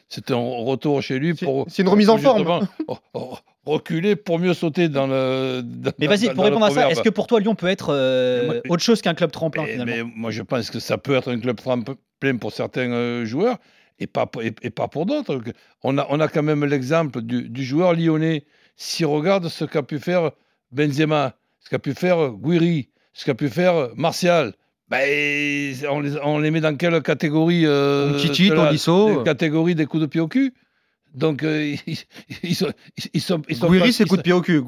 c'est- 0.08 0.30
un 0.30 0.36
retour 0.36 1.02
chez 1.02 1.18
lui 1.18 1.34
C'est- 1.36 1.44
pour. 1.44 1.64
c'est 1.68 1.82
une 1.82 1.88
remise 1.88 2.08
en 2.08 2.18
forme. 2.18 2.42
re- 2.88 3.38
Reculer 3.64 4.16
pour 4.16 4.38
mieux 4.40 4.54
sauter 4.54 4.88
dans 4.88 5.06
le. 5.06 5.62
dans- 5.62 5.92
Mais 6.00 6.08
vas-y, 6.08 6.32
pour 6.34 6.44
répondre 6.44 6.66
à 6.66 6.70
ça, 6.70 6.90
est-ce 6.90 7.00
que 7.02 7.08
pour 7.10 7.26
toi, 7.28 7.38
Lyon 7.40 7.54
peut 7.54 7.68
être 7.68 7.90
euh, 7.90 8.46
Moi- 8.46 8.54
autre 8.68 8.82
chose 8.82 9.00
qu'un 9.02 9.14
club 9.14 9.30
tremplin 9.30 9.62
Mais, 9.64 9.72
finalement? 9.72 9.92
mais 9.96 10.02
moi, 10.16 10.30
je 10.32 10.42
pense 10.42 10.70
que 10.70 10.80
ça 10.80 10.98
peut 10.98 11.14
être 11.14 11.30
un 11.32 11.38
club 11.38 11.56
tremplin 11.56 11.94
pour 12.40 12.52
certains 12.52 12.90
euh, 12.92 13.24
joueurs 13.24 13.58
et 14.02 14.06
pas, 14.06 14.26
pour- 14.26 14.42
et, 14.42 14.54
et 14.62 14.70
pas 14.70 14.88
pour 14.88 15.06
d'autres. 15.06 15.40
On 15.82 15.96
a, 15.98 16.06
on 16.10 16.20
a 16.20 16.28
quand 16.28 16.42
même 16.42 16.64
l'exemple 16.64 17.22
du, 17.22 17.48
du 17.48 17.64
joueur 17.64 17.94
lyonnais. 17.94 18.44
Si 18.76 19.04
on 19.04 19.12
regarde 19.12 19.48
ce 19.48 19.64
qu'a 19.64 19.82
pu 19.82 19.98
faire 19.98 20.32
Benzema, 20.72 21.36
ce 21.60 21.70
qu'a 21.70 21.78
pu 21.78 21.94
faire 21.94 22.30
Guiri, 22.32 22.88
ce 23.12 23.24
qu'a 23.24 23.34
pu 23.34 23.48
faire 23.48 23.90
Martial, 23.96 24.54
ben, 24.88 25.74
on, 25.90 26.00
les, 26.00 26.16
on 26.22 26.38
les 26.38 26.50
met 26.50 26.60
dans 26.60 26.76
quelle 26.76 27.00
catégorie 27.02 27.64
euh, 27.66 28.18
ceux-là 28.18 28.66
Tolisso. 28.66 29.18
Des 29.18 29.24
catégories 29.24 29.74
des 29.74 29.86
coups 29.86 30.02
de 30.02 30.06
pied 30.06 30.20
au 30.20 30.28
cul? 30.28 30.52
Donc, 31.14 31.42
euh, 31.42 31.76
ils, 31.86 31.96
ils 32.42 32.54
sont, 32.54 32.72
ils 33.14 33.20
sont, 33.20 33.42
ils 33.48 33.56
sont 33.56 33.70
Guiri, 33.70 33.80
pas- 33.88 33.92
c'est 33.92 34.04
ils 34.04 34.08
coup 34.08 34.16
de 34.16 34.22
pied 34.22 34.32
au 34.32 34.40
cul. 34.42 34.62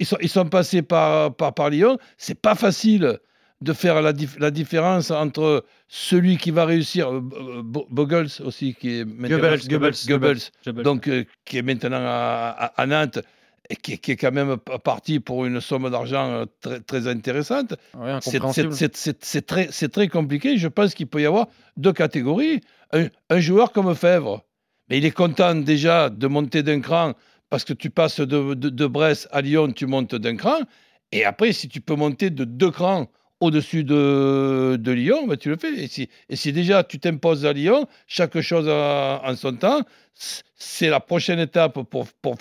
ils 0.00 0.06
sont- 0.06 0.16
ils 0.20 0.28
sont 0.28 0.46
passés 0.46 0.82
par, 0.82 1.34
par, 1.34 1.54
par 1.54 1.70
Lyon. 1.70 1.98
C'est 2.16 2.40
pas 2.40 2.54
facile 2.54 3.18
de 3.60 3.72
faire 3.72 4.00
la, 4.02 4.12
dif- 4.12 4.38
la 4.38 4.50
différence 4.50 5.10
entre 5.10 5.64
celui 5.88 6.36
qui 6.36 6.50
va 6.52 6.64
réussir, 6.64 7.10
euh, 7.12 7.20
euh, 7.32 7.62
Bo- 7.62 7.86
Boggles 7.90 8.28
aussi, 8.44 8.74
qui 8.74 9.00
est 9.00 9.04
maintenant, 9.04 9.38
Goebbels, 9.38 9.60
Goebbels, 9.68 9.94
Goebbels, 10.06 10.38
Goebbels. 10.64 10.84
donc 10.84 11.08
euh, 11.08 11.24
qui 11.44 11.58
est 11.58 11.62
maintenant 11.62 11.98
à, 12.00 12.54
à- 12.56 12.80
à 12.82 12.86
Nantes 12.86 13.18
et 13.70 13.74
qui, 13.76 13.94
est- 13.94 13.98
qui 13.98 14.12
est 14.12 14.16
quand 14.16 14.30
même 14.32 14.56
parti 14.84 15.18
pour 15.18 15.44
une 15.44 15.60
somme 15.60 15.90
d'argent 15.90 16.44
très, 16.60 16.80
très 16.80 17.08
intéressante. 17.08 17.74
Ouais, 17.94 18.18
C'est- 18.22 18.38
très, 19.46 19.66
très 19.88 20.08
compliqué. 20.08 20.56
Je 20.56 20.68
pense 20.68 20.94
qu'il 20.94 21.06
peut 21.08 21.20
y 21.20 21.26
avoir 21.26 21.48
deux 21.76 21.92
catégories. 21.92 22.60
Un, 22.92 23.06
un 23.28 23.40
joueur 23.40 23.72
comme 23.72 23.92
Fèvre, 23.94 24.44
mais 24.88 24.98
il 24.98 25.04
est 25.04 25.10
content 25.10 25.54
déjà 25.56 26.10
de 26.10 26.26
monter 26.28 26.62
d'un 26.62 26.80
cran 26.80 27.14
parce 27.50 27.64
que 27.64 27.72
tu 27.72 27.90
passes 27.90 28.20
de, 28.20 28.54
de- 28.54 28.68
de 28.68 28.86
Brest 28.86 29.28
à 29.32 29.40
Lyon, 29.40 29.72
tu 29.72 29.86
montes 29.86 30.14
d'un 30.14 30.36
cran. 30.36 30.60
Et 31.12 31.24
après, 31.24 31.52
si 31.52 31.68
tu 31.68 31.80
peux 31.80 31.96
monter 31.96 32.30
de 32.30 32.44
deux 32.44 32.70
crans 32.70 33.08
au-dessus 33.40 33.84
de, 33.84 34.90
Lyon, 34.90 35.26
ben, 35.26 35.36
tu 35.36 35.48
le 35.48 35.56
fais. 35.56 35.72
Et 36.28 36.36
si, 36.36 36.52
déjà 36.52 36.84
tu 36.84 36.98
t'imposes 36.98 37.46
à 37.46 37.52
Lyon, 37.52 37.86
chaque 38.06 38.40
chose 38.40 38.68
en 38.68 39.34
son 39.36 39.54
temps, 39.54 39.82
c'est 40.14 40.88
la 40.88 41.00
prochaine 41.00 41.38
étape 41.38 41.82
pour, 41.82 42.06
pour 42.22 42.36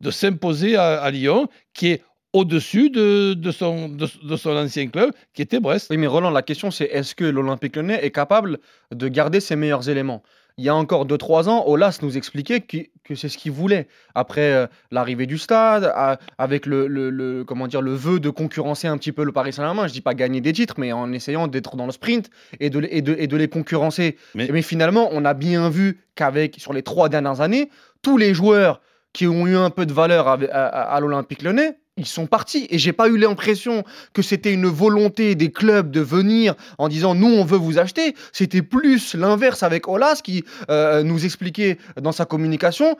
de 0.00 0.10
s'imposer 0.10 0.76
à, 0.76 1.10
Lyon, 1.10 1.48
qui 1.74 1.88
est 1.88 2.02
au-dessus 2.32 2.90
de, 2.90 3.50
son, 3.50 3.88
de 3.88 4.36
son 4.36 4.56
ancien 4.56 4.86
club, 4.88 5.12
qui 5.34 5.42
était 5.42 5.60
Brest. 5.60 5.88
Oui, 5.90 5.96
mais 5.96 6.06
Roland, 6.06 6.30
la 6.30 6.42
question 6.42 6.70
c'est 6.70 6.84
est-ce 6.84 7.14
que 7.14 7.24
l'Olympique 7.24 7.76
lyonnais 7.76 8.04
est 8.04 8.12
capable 8.12 8.58
de 8.92 9.08
garder 9.08 9.40
ses 9.40 9.56
meilleurs 9.56 9.88
éléments? 9.88 10.22
Il 10.58 10.64
y 10.64 10.68
a 10.68 10.74
encore 10.74 11.06
2-3 11.06 11.48
ans, 11.48 11.64
Olas 11.66 11.98
nous 12.02 12.16
expliquait 12.16 12.60
que, 12.60 12.78
que 13.04 13.14
c'est 13.14 13.28
ce 13.28 13.38
qu'il 13.38 13.52
voulait. 13.52 13.88
Après 14.14 14.52
euh, 14.52 14.66
l'arrivée 14.90 15.26
du 15.26 15.38
stade, 15.38 15.84
à- 15.94 16.18
avec 16.38 16.66
le, 16.66 16.86
le- 16.86 17.10
le- 17.10 17.44
comment 17.44 17.66
dire, 17.66 17.80
le 17.82 17.94
vœu 17.94 18.20
de 18.20 18.30
concurrencer 18.30 18.86
un 18.88 18.98
petit 18.98 19.12
peu 19.12 19.24
le 19.24 19.32
Paris 19.32 19.52
Saint-Germain, 19.52 19.86
je 19.86 19.92
dis 19.92 20.00
pas 20.00 20.14
gagner 20.14 20.40
des 20.40 20.52
titres, 20.52 20.74
mais 20.78 20.92
en 20.92 21.12
essayant 21.12 21.46
d'être 21.48 21.76
dans 21.76 21.86
le 21.86 21.92
sprint 21.92 22.30
et 22.60 22.68
de, 22.70 22.78
les- 22.78 22.88
et 22.90 23.02
de, 23.02 23.14
et 23.18 23.26
de 23.26 23.36
les 23.36 23.48
concurrencer. 23.48 24.16
Mais- 24.34 24.48
Mais, 24.52 24.62
finalement, 24.62 25.08
on 25.12 25.24
a 25.24 25.34
bien 25.34 25.70
vu 25.70 26.00
qu'avec, 26.14 26.56
sur 26.58 26.72
les 26.72 26.82
trois 26.82 27.08
dernières 27.08 27.40
années, 27.40 27.70
tous 28.02 28.16
les 28.18 28.34
joueurs 28.34 28.80
qui 29.12 29.26
ont 29.26 29.46
eu 29.46 29.56
un 29.56 29.70
peu 29.70 29.86
de 29.86 29.92
valeur 29.92 30.28
à- 30.28 30.34
à 30.34 31.00
l'Olympique 31.00 31.42
lyonnais, 31.42 31.78
ils 32.00 32.06
sont 32.06 32.26
partis. 32.26 32.66
Et 32.70 32.78
j'ai 32.78 32.92
pas 32.92 33.08
eu 33.08 33.16
l'impression 33.16 33.84
que 34.12 34.22
c'était 34.22 34.52
une 34.52 34.66
volonté 34.66 35.34
des 35.34 35.52
clubs 35.52 35.90
de 35.90 36.00
venir 36.00 36.54
en 36.78 36.88
disant 36.88 37.14
nous 37.14 37.28
on 37.28 37.44
veut 37.44 37.58
vous 37.58 37.78
acheter. 37.78 38.14
C'était 38.32 38.62
plus 38.62 39.14
l'inverse 39.14 39.62
avec 39.62 39.86
Olas 39.86 40.20
qui 40.24 40.44
euh, 40.70 41.02
nous 41.02 41.24
expliquait 41.24 41.78
dans 42.00 42.12
sa 42.12 42.24
communication 42.24 42.96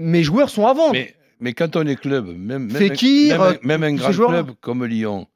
mes 0.00 0.22
joueurs 0.22 0.50
sont 0.50 0.66
à 0.66 0.72
vendre. 0.72 0.92
Mais, 0.92 1.14
mais 1.38 1.52
quand 1.52 1.76
on 1.76 1.86
est 1.86 1.96
club, 1.96 2.26
même, 2.26 2.66
même, 2.66 2.70
Fekir, 2.70 3.40
même, 3.62 3.80
même 3.80 3.82
un 3.82 3.98
ces 3.98 4.16
grand 4.16 4.28
club 4.28 4.50
comme 4.60 4.84
Lyon, 4.84 5.26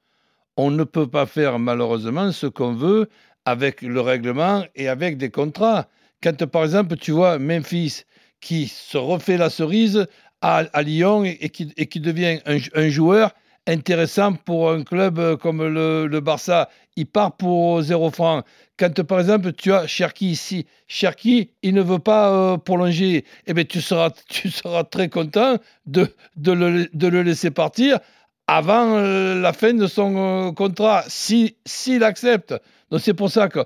on 0.56 0.70
ne 0.70 0.84
peut 0.84 1.06
pas 1.06 1.26
faire 1.26 1.58
malheureusement 1.58 2.32
ce 2.32 2.46
qu'on 2.46 2.74
veut 2.74 3.08
avec 3.44 3.82
le 3.82 4.00
règlement 4.00 4.64
et 4.74 4.88
avec 4.88 5.18
des 5.18 5.30
contrats. 5.30 5.86
Quand 6.22 6.46
par 6.46 6.64
exemple 6.64 6.96
tu 6.96 7.12
vois 7.12 7.38
Memphis 7.38 8.04
qui 8.40 8.68
se 8.68 8.96
refait 8.96 9.36
la 9.36 9.50
cerise 9.50 10.06
à, 10.44 10.82
Lyon 10.82 11.24
et, 11.24 11.48
qui, 11.48 11.72
et 11.76 11.86
qui 11.86 12.00
devient 12.00 12.40
un, 12.44 12.88
joueur 12.88 13.32
intéressant 13.66 14.34
pour 14.34 14.70
un 14.70 14.82
club 14.82 15.18
euh, 15.18 15.36
comme 15.38 15.66
le, 15.66 16.20
Barça, 16.20 16.68
il 16.96 17.06
part 17.06 17.34
pour 17.36 17.80
zéro 17.80 18.10
franc. 18.10 18.42
Quand 18.78 19.02
par 19.04 19.20
exemple 19.20 19.52
tu 19.54 19.72
as 19.72 19.86
Cherki 19.86 20.30
ici, 20.32 20.66
Cherki, 20.86 21.50
il 21.62 21.72
ne 21.72 21.80
veut 21.80 21.98
pas 21.98 22.30
euh, 22.30 22.58
prolonger, 22.58 23.24
eh 23.46 23.54
bien 23.54 23.64
tu 23.64 23.80
seras, 23.80 24.10
tu 24.28 24.50
seras 24.50 24.84
très 24.84 25.08
content 25.08 25.56
de, 25.86 26.14
de, 26.36 26.52
le, 26.52 26.88
de 26.92 27.08
le 27.08 27.22
laisser 27.22 27.50
partir 27.50 27.98
avant 28.46 28.96
euh, 28.96 29.40
la 29.40 29.54
fin 29.54 29.72
de 29.72 29.86
son 29.86 30.52
contrat, 30.54 31.04
si 31.08 31.56
s'il 31.64 32.04
accepte. 32.04 32.54
Donc 32.90 33.00
c'est 33.00 33.14
pour 33.14 33.30
ça 33.30 33.48
que 33.48 33.60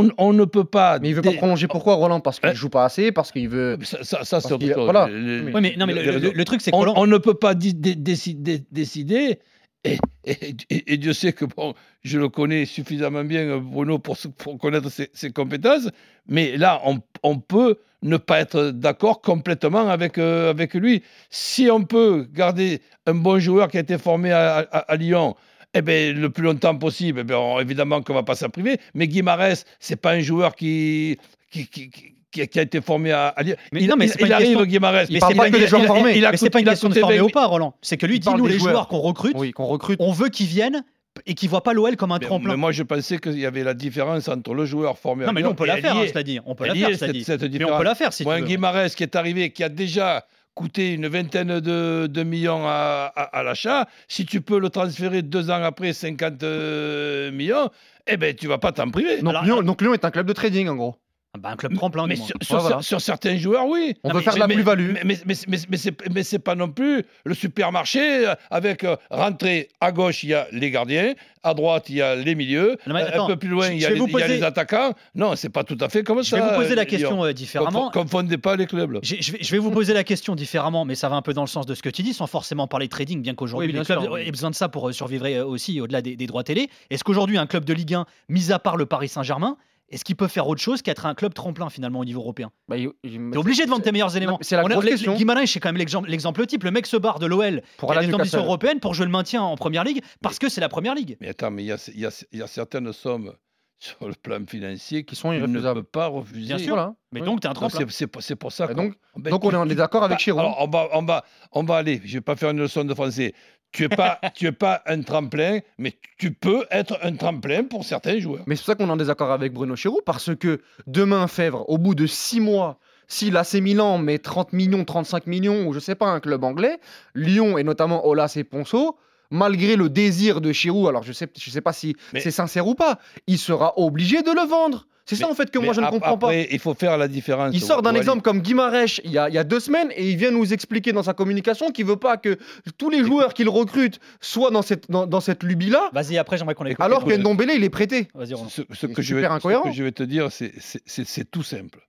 on, 0.00 0.10
on 0.18 0.32
ne 0.32 0.44
peut 0.44 0.64
pas. 0.64 0.98
Mais 0.98 1.08
il 1.10 1.14
veut 1.14 1.22
pas 1.22 1.32
prolonger. 1.32 1.66
Pourquoi, 1.68 1.94
Roland? 1.94 2.20
Parce 2.20 2.40
qu'il 2.40 2.48
Hein 2.50 2.54
joue 2.54 2.68
pas 2.68 2.84
assez, 2.84 3.12
parce 3.12 3.32
qu'il 3.32 3.48
veut. 3.48 3.78
Ça, 3.82 3.98
ça, 4.02 4.24
ça, 4.24 4.40
c'est 4.40 4.52
autre 4.52 4.82
voilà. 4.84 5.06
Ouais, 5.06 5.60
mais 5.60 5.74
non, 5.76 5.86
mais 5.86 5.94
le, 5.94 6.18
le- 6.18 6.32
le 6.32 6.44
truc, 6.44 6.60
c'est 6.60 6.70
que 6.70 6.76
on, 6.76 6.80
Roland- 6.80 6.94
on 6.96 7.06
ne 7.06 7.18
peut 7.18 7.34
pas 7.34 7.54
décider, 7.54 8.62
décider 8.70 9.38
et, 9.84 9.98
et- 10.24 10.54
et- 10.70 10.92
et 10.92 10.96
Dieu 10.96 11.12
sait 11.12 11.32
que 11.32 11.44
bon, 11.44 11.74
je 12.02 12.18
le 12.18 12.28
connais 12.28 12.64
suffisamment 12.66 13.24
bien, 13.24 13.40
euh, 13.48 13.58
Bruno, 13.60 13.98
pour, 13.98 14.16
pour 14.38 14.58
connaître 14.58 14.88
ses, 14.90 15.10
ses 15.12 15.32
compétences, 15.32 15.88
mais 16.28 16.56
là, 16.56 16.80
on, 16.84 17.00
on 17.24 17.38
peut 17.38 17.78
ne 18.02 18.16
pas 18.16 18.40
être 18.40 18.70
d'accord 18.70 19.20
complètement 19.22 19.88
avec, 19.88 20.18
euh, 20.18 20.50
avec 20.50 20.74
lui. 20.74 21.02
Si 21.30 21.68
on 21.70 21.82
peut 21.84 22.26
garder 22.32 22.80
un 23.06 23.14
bon 23.14 23.38
joueur 23.40 23.68
qui 23.68 23.76
a 23.76 23.80
été 23.80 23.98
formé 23.98 24.30
à, 24.32 24.58
à- 24.58 24.78
à 24.92 24.96
Lyon, 24.96 25.34
eh 25.74 25.82
ben, 25.82 26.14
le 26.18 26.30
plus 26.30 26.44
longtemps 26.44 26.76
possible, 26.76 27.20
eh 27.20 27.24
ben, 27.24 27.36
on- 27.36 27.58
évidemment 27.60 28.02
qu'on 28.02 28.12
ne 28.12 28.18
va 28.18 28.22
pas 28.22 28.34
s'en 28.34 28.48
priver, 28.50 28.78
mais 28.94 29.08
Guimarães, 29.08 29.64
c'est 29.80 29.96
pas 29.96 30.12
un 30.12 30.20
joueur 30.20 30.54
qui, 30.54 31.18
qui, 31.50 31.66
qui, 31.68 31.90
qui- 31.90 32.48
qui 32.48 32.58
a 32.58 32.62
été 32.62 32.80
formé 32.80 33.12
à, 33.12 33.28
à 33.28 33.42
Lyon. 33.42 33.56
Mais 33.72 33.82
il, 33.82 33.88
non, 33.88 33.96
mais 33.98 34.06
il- 34.08 34.26
il 34.26 34.32
arrive, 34.32 34.62
Guimarães. 34.64 35.04
Il 35.10 35.18
parle 35.18 35.34
pas 35.34 35.50
que 35.50 35.56
des 35.58 35.66
joueurs 35.66 35.84
formés. 35.86 36.16
il 36.16 36.24
a 36.24 36.30
mais 36.30 36.36
c'est 36.38 36.48
pas 36.50 36.60
une 36.60 36.66
question 36.66 36.88
de 36.88 36.94
former 36.94 37.18
20 37.18 37.24
ou 37.24 37.28
pas, 37.28 37.46
Roland. 37.46 37.74
C'est 37.82 37.96
que 37.96 38.06
lui 38.06 38.16
Il 38.16 38.20
dit 38.20 38.28
nous 38.36 38.46
les 38.46 38.58
joueurs. 38.58 38.88
qu'on 38.88 39.00
recrute, 39.00 39.34
Oui, 39.36 39.52
qu'on 39.52 39.66
recrute. 39.66 39.98
on 40.00 40.12
veut 40.12 40.28
qu'ils 40.30 40.46
viennent 40.46 40.82
et 41.26 41.34
qu'ils 41.34 41.50
voient 41.50 41.62
pas 41.62 41.74
l'OL 41.74 41.94
comme 41.96 42.10
un 42.12 42.18
Mais, 42.18 42.24
tremplin. 42.26 42.52
mais 42.52 42.56
moi, 42.56 42.72
je 42.72 42.82
pensais 42.82 43.18
qu'il 43.18 43.38
y 43.38 43.44
avait 43.44 43.64
la 43.64 43.74
différence 43.74 44.28
entre 44.28 44.54
le 44.54 44.64
joueur 44.64 44.96
formé 44.98 45.24
à 45.24 45.26
non, 45.26 45.32
mais 45.34 45.40
nous, 45.42 45.48
Lyon 45.48 45.52
on 45.52 45.54
peut 45.56 45.66
la 45.66 45.76
faire, 45.76 45.94
y 45.94 46.38
hein. 46.38 46.42
On 46.46 46.54
peut 46.54 46.66
la 46.66 46.74
faire, 46.74 46.88
cette- 46.98 47.22
cette 47.22 47.40
Mais 47.42 47.46
on 47.46 47.50
différence. 47.50 47.78
peut 47.78 47.84
la 47.84 47.94
faire 47.94 48.12
si 48.14 48.22
tu 48.22 48.24
Moi, 48.24 48.36
un. 48.36 48.40
Guimarães 48.40 48.88
qui 48.96 49.02
est 49.02 49.14
arrivé, 49.14 49.50
qui 49.50 49.62
a 49.62 49.68
déjà 49.68 50.24
coûté 50.54 50.92
une 50.94 51.08
vingtaine 51.08 51.60
de, 51.60 52.06
de 52.06 52.22
millions 52.22 52.66
à, 52.66 53.10
à- 53.14 53.38
à 53.38 53.42
l'achat, 53.42 53.88
si 54.08 54.26
tu 54.26 54.40
peux 54.40 54.58
le 54.58 54.68
transférer 54.70 55.22
deux 55.22 55.50
ans 55.50 55.62
après 55.62 55.92
50 55.92 56.42
euh, 56.42 57.30
millions, 57.32 57.70
eh 58.06 58.16
ben 58.16 58.34
tu 58.34 58.46
vas 58.48 58.58
pas 58.58 58.72
t'en 58.72 58.90
priver. 58.90 59.20
Donc, 59.22 59.30
Alors, 59.30 59.44
Lyon, 59.44 59.54
alors- 59.54 59.64
donc 59.64 59.80
Lyon 59.82 59.94
est 59.94 60.04
un 60.04 60.10
club 60.10 60.26
de 60.26 60.32
trading, 60.32 60.68
en 60.68 60.76
gros. 60.76 60.96
Ah 61.34 61.38
bah, 61.38 61.48
un 61.48 61.56
club 61.56 61.72
tremplin, 61.74 62.06
Mais 62.06 62.16
sur, 62.16 62.26
sur- 62.26 62.56
Ouais, 62.56 62.60
voilà. 62.60 62.76
sur- 62.82 62.84
sur 62.84 63.00
certains 63.00 63.38
joueurs, 63.38 63.64
oui. 63.66 63.94
On 64.04 64.08
Non, 64.08 64.14
veut 64.14 64.18
mais- 64.20 64.24
faire 64.24 64.34
de 64.34 64.38
la 64.40 64.48
plus-value. 64.48 64.90
Mais, 64.92 65.00
mais, 65.02 65.16
mais, 65.24 65.34
mais, 65.48 65.78
mais 66.10 66.22
c'est- 66.22 66.38
pas 66.38 66.54
non 66.54 66.68
plus 66.68 67.04
le 67.24 67.32
supermarché 67.32 68.26
euh, 68.28 68.34
avec 68.50 68.84
euh, 68.84 68.96
rentrée 69.10 69.70
à 69.80 69.92
gauche, 69.92 70.24
il 70.24 70.28
y 70.30 70.34
a 70.34 70.46
les 70.52 70.70
gardiens, 70.70 71.14
à 71.42 71.54
droite, 71.54 71.88
il 71.88 71.94
y 71.96 72.02
a 72.02 72.16
les 72.16 72.34
milieux, 72.34 72.76
Non, 72.86 72.96
euh, 72.96 73.06
attends, 73.06 73.24
un 73.24 73.28
peu 73.28 73.36
plus 73.36 73.48
loin, 73.48 73.68
je- 73.68 73.72
il 73.72 73.78
y, 73.78 73.80
je 73.80 73.86
a 73.86 73.90
les, 73.92 74.38
y 74.40 74.42
a 74.42 74.46
attaquants. 74.48 74.92
Non, 75.14 75.34
c'est 75.34 75.48
pas 75.48 75.64
tout 75.64 75.78
à 75.80 75.88
fait 75.88 76.02
comme 76.02 76.22
Je 76.22 76.28
ça. 76.28 76.36
vais 76.36 76.42
vous 76.50 76.54
poser 76.54 76.74
la 76.74 76.82
euh, 76.82 76.84
question 76.84 77.24
euh, 77.24 77.32
différemment. 77.32 77.88
Confo- 77.88 77.92
Confondez 78.02 78.36
pas 78.36 78.54
les 78.56 78.66
clubs. 78.66 78.98
Je 79.02 79.14
vais, 79.32 79.38
je 79.40 79.50
vais 79.52 79.58
vous 79.58 79.70
poser 79.70 79.94
la 79.94 80.04
question 80.04 80.34
différemment, 80.34 80.84
mais 80.84 80.96
ça 80.96 81.08
va 81.08 81.16
un 81.16 81.22
peu 81.22 81.32
dans 81.32 81.40
le 81.44 81.48
sens 81.48 81.64
de 81.64 81.74
ce 81.74 81.80
que 81.82 81.88
tu 81.88 82.02
dis, 82.02 82.12
sans 82.12 82.26
forcément 82.26 82.66
parler 82.66 82.88
de 82.88 82.90
trading, 82.92 83.22
bien 83.22 83.34
qu'aujourd'hui 83.34 83.68
Oui, 83.72 83.78
les 83.78 83.84
clubs 83.86 84.02
sûr, 84.02 84.12
oui. 84.12 84.20
aient 84.26 84.30
besoin 84.30 84.50
de 84.50 84.54
ça 84.54 84.68
pour 84.68 84.92
survivre 84.92 85.26
aussi 85.46 85.80
au-delà 85.80 86.02
des, 86.02 86.14
des 86.14 86.26
droits 86.26 86.44
télé. 86.44 86.68
Est-ce 86.90 87.04
qu'aujourd'hui 87.04 87.38
un 87.38 87.46
club 87.46 87.64
de 87.64 87.72
Ligue 87.72 87.94
1, 87.94 88.04
mis 88.28 88.52
à 88.52 88.58
part 88.58 88.76
le 88.76 88.84
Paris 88.84 89.08
Saint-Germain, 89.08 89.56
est-ce 89.92 90.04
qu'il 90.04 90.16
peut 90.16 90.28
faire 90.28 90.48
autre 90.48 90.60
chose 90.60 90.82
qu'être 90.82 91.06
un 91.06 91.14
club 91.14 91.34
tremplin 91.34 91.70
finalement 91.70 92.00
au 92.00 92.04
niveau 92.04 92.20
européen 92.20 92.50
Bah, 92.68 92.76
il- 92.76 92.90
T'es 93.02 93.36
obligé 93.38 93.64
de 93.64 93.70
vendre 93.70 93.82
tes 93.82 93.92
meilleurs 93.92 94.16
éléments. 94.16 94.38
C'est 94.40 94.56
la 94.56 94.62
On 94.64 94.66
a- 94.66 94.70
grosse 94.74 94.84
question. 94.86 95.14
Guimarães, 95.14 95.46
c'est 95.46 95.60
quand 95.60 95.72
même 95.72 95.84
l'exemple 96.06 96.46
type. 96.46 96.64
Le 96.64 96.70
mec 96.70 96.86
se 96.86 96.96
barre 96.96 97.18
de 97.18 97.26
l'OL 97.26 97.62
Pour 97.76 97.92
aller 97.92 98.12
ambitions 98.12 98.40
européennes 98.44 98.80
pour 98.80 98.94
jouer 98.94 99.06
le 99.06 99.12
maintien 99.12 99.42
en 99.42 99.56
première 99.56 99.84
ligue 99.84 100.02
parce 100.22 100.38
que 100.38 100.48
c'est 100.48 100.60
la 100.60 100.68
première 100.68 100.94
ligue. 100.94 101.16
Mais 101.20 101.28
attends, 101.28 101.50
mais 101.50 101.62
il 101.62 101.66
y 101.66 101.72
a, 101.72 101.78
y 101.94 102.36
y 102.38 102.42
certaines 102.48 102.92
sommes 102.92 103.32
sur 103.78 104.06
le 104.08 104.14
plan 104.14 104.38
financier 104.48 105.04
qui 105.04 105.16
sont 105.16 105.32
ne 105.32 105.46
peut 105.74 105.82
pas 105.82 106.06
refuser. 106.06 106.46
Bien 106.46 106.58
sûr. 106.58 106.74
Voilà. 106.74 106.94
Mais 107.12 107.20
Oui. 107.20 107.26
donc 107.26 107.40
t'es 107.40 107.48
un 107.48 107.52
tremplin. 107.52 107.80
c'est- 107.88 108.06
pour- 108.36 108.52
ça 108.52 108.66
donc- 108.68 108.94
ben, 109.16 109.30
donc 109.30 109.42
tu- 109.42 109.48
on 109.48 109.50
est 109.50 109.56
en 109.56 109.62
tu- 109.64 109.70
désaccord 109.70 110.04
avec. 110.04 110.26
Alors 110.28 110.56
on 110.60 110.68
va, 110.68 110.88
on 110.92 111.02
va, 111.04 111.24
on 111.52 111.64
va 111.64 111.76
aller. 111.76 112.00
Je 112.04 112.14
vais 112.14 112.20
pas 112.20 112.36
faire 112.36 112.50
une 112.50 112.58
leçon 112.58 112.84
de 112.84 112.94
français. 112.94 113.34
Tu 113.72 113.84
es 113.84 113.88
pas, 113.88 114.20
tu 114.34 114.46
es 114.46 114.52
pas 114.52 114.82
un 114.86 115.00
tremplin, 115.02 115.60
mais 115.78 115.96
tu 116.18 116.32
peux 116.32 116.66
être 116.70 116.98
un 117.02 117.14
tremplin 117.14 117.64
pour 117.64 117.84
certains 117.84 118.18
joueurs. 118.18 118.42
Mais 118.46 118.56
c'est 118.56 118.62
pour 118.62 118.66
ça 118.66 118.74
qu'on 118.74 118.88
est 118.88 118.92
en 118.92 118.96
désaccord 118.96 119.32
avec 119.32 119.52
Bruno 119.52 119.76
Chéroux, 119.76 120.02
parce 120.04 120.34
que 120.36 120.60
demain, 120.86 121.26
Fèvre, 121.26 121.68
au 121.68 121.78
bout 121.78 121.94
de 121.94 122.06
six 122.06 122.40
mois, 122.40 122.78
si 123.08 123.30
l'AC 123.30 123.54
Milan 123.54 123.98
met 123.98 124.18
30 124.18 124.52
millions, 124.52 124.84
35 124.84 125.26
millions, 125.26 125.66
ou 125.66 125.72
je 125.72 125.80
sais 125.80 125.94
pas, 125.94 126.06
un 126.06 126.20
club 126.20 126.44
anglais, 126.44 126.78
Lyon 127.14 127.58
et 127.58 127.64
notamment 127.64 128.06
Olas 128.06 128.34
et 128.36 128.44
Ponceau, 128.44 128.96
malgré 129.30 129.76
le 129.76 129.88
désir 129.88 130.40
de 130.40 130.52
Chirou, 130.52 130.88
alors 130.88 131.02
je 131.02 131.12
sais, 131.12 131.28
je 131.38 131.50
sais 131.50 131.60
pas 131.60 131.72
si 131.72 131.96
c'est 132.18 132.30
sincère 132.30 132.66
ou 132.66 132.74
pas, 132.74 132.98
il 133.26 133.38
sera 133.38 133.78
obligé 133.78 134.22
de 134.22 134.30
le 134.30 134.46
vendre. 134.46 134.86
C'est 135.16 135.22
ça 135.22 135.30
en 135.30 135.34
fait 135.34 135.50
que 135.50 135.58
moi 135.58 135.72
je 135.74 135.80
ne 135.80 135.86
comprends 135.86 136.18
pas. 136.18 136.28
après, 136.28 136.48
il 136.50 136.58
faut 136.58 136.74
faire 136.74 136.96
la 136.98 137.08
différence. 137.08 137.54
Il 137.54 137.60
sort 137.60 137.82
d'un 137.82 137.94
exemple 137.94 138.22
comme 138.22 138.40
Guimarèche 138.40 139.00
il 139.04 139.10
y, 139.12 139.18
a, 139.18 139.28
il 139.28 139.34
y 139.34 139.38
a 139.38 139.44
deux 139.44 139.60
semaines 139.60 139.90
et 139.94 140.10
il 140.10 140.16
vient 140.16 140.30
nous 140.30 140.52
expliquer 140.52 140.92
dans 140.92 141.02
sa 141.02 141.14
communication 141.14 141.70
qu'il 141.70 141.86
veut 141.86 141.96
pas 141.96 142.16
que 142.16 142.38
tous 142.78 142.90
les 142.90 143.04
joueurs 143.04 143.34
qu'il 143.34 143.48
recrute 143.48 144.00
soient 144.20 144.50
dans 144.50 144.62
cette, 144.62 144.90
dans, 144.90 145.06
dans 145.06 145.20
cette 145.20 145.42
lubie-là, 145.42 145.90
Vas-y, 145.92 146.18
après 146.18 146.38
j'aimerais 146.38 146.54
qu'on 146.54 146.66
écoute. 146.66 146.84
alors 146.84 147.04
que 147.04 147.14
Ndombele 147.14 147.52
il 147.54 147.64
est 147.64 147.70
prêté. 147.70 148.08
Ce, 148.48 148.62
ce 148.72 148.86
que 148.86 149.02
je 149.02 149.14
vais, 149.14 149.22
ce 149.22 149.62
que 149.68 149.72
je 149.72 149.82
vais 149.82 149.92
te 149.92 150.02
dire, 150.02 150.30
c'est- 150.32 151.30
tout 151.30 151.42
simple. 151.42 151.80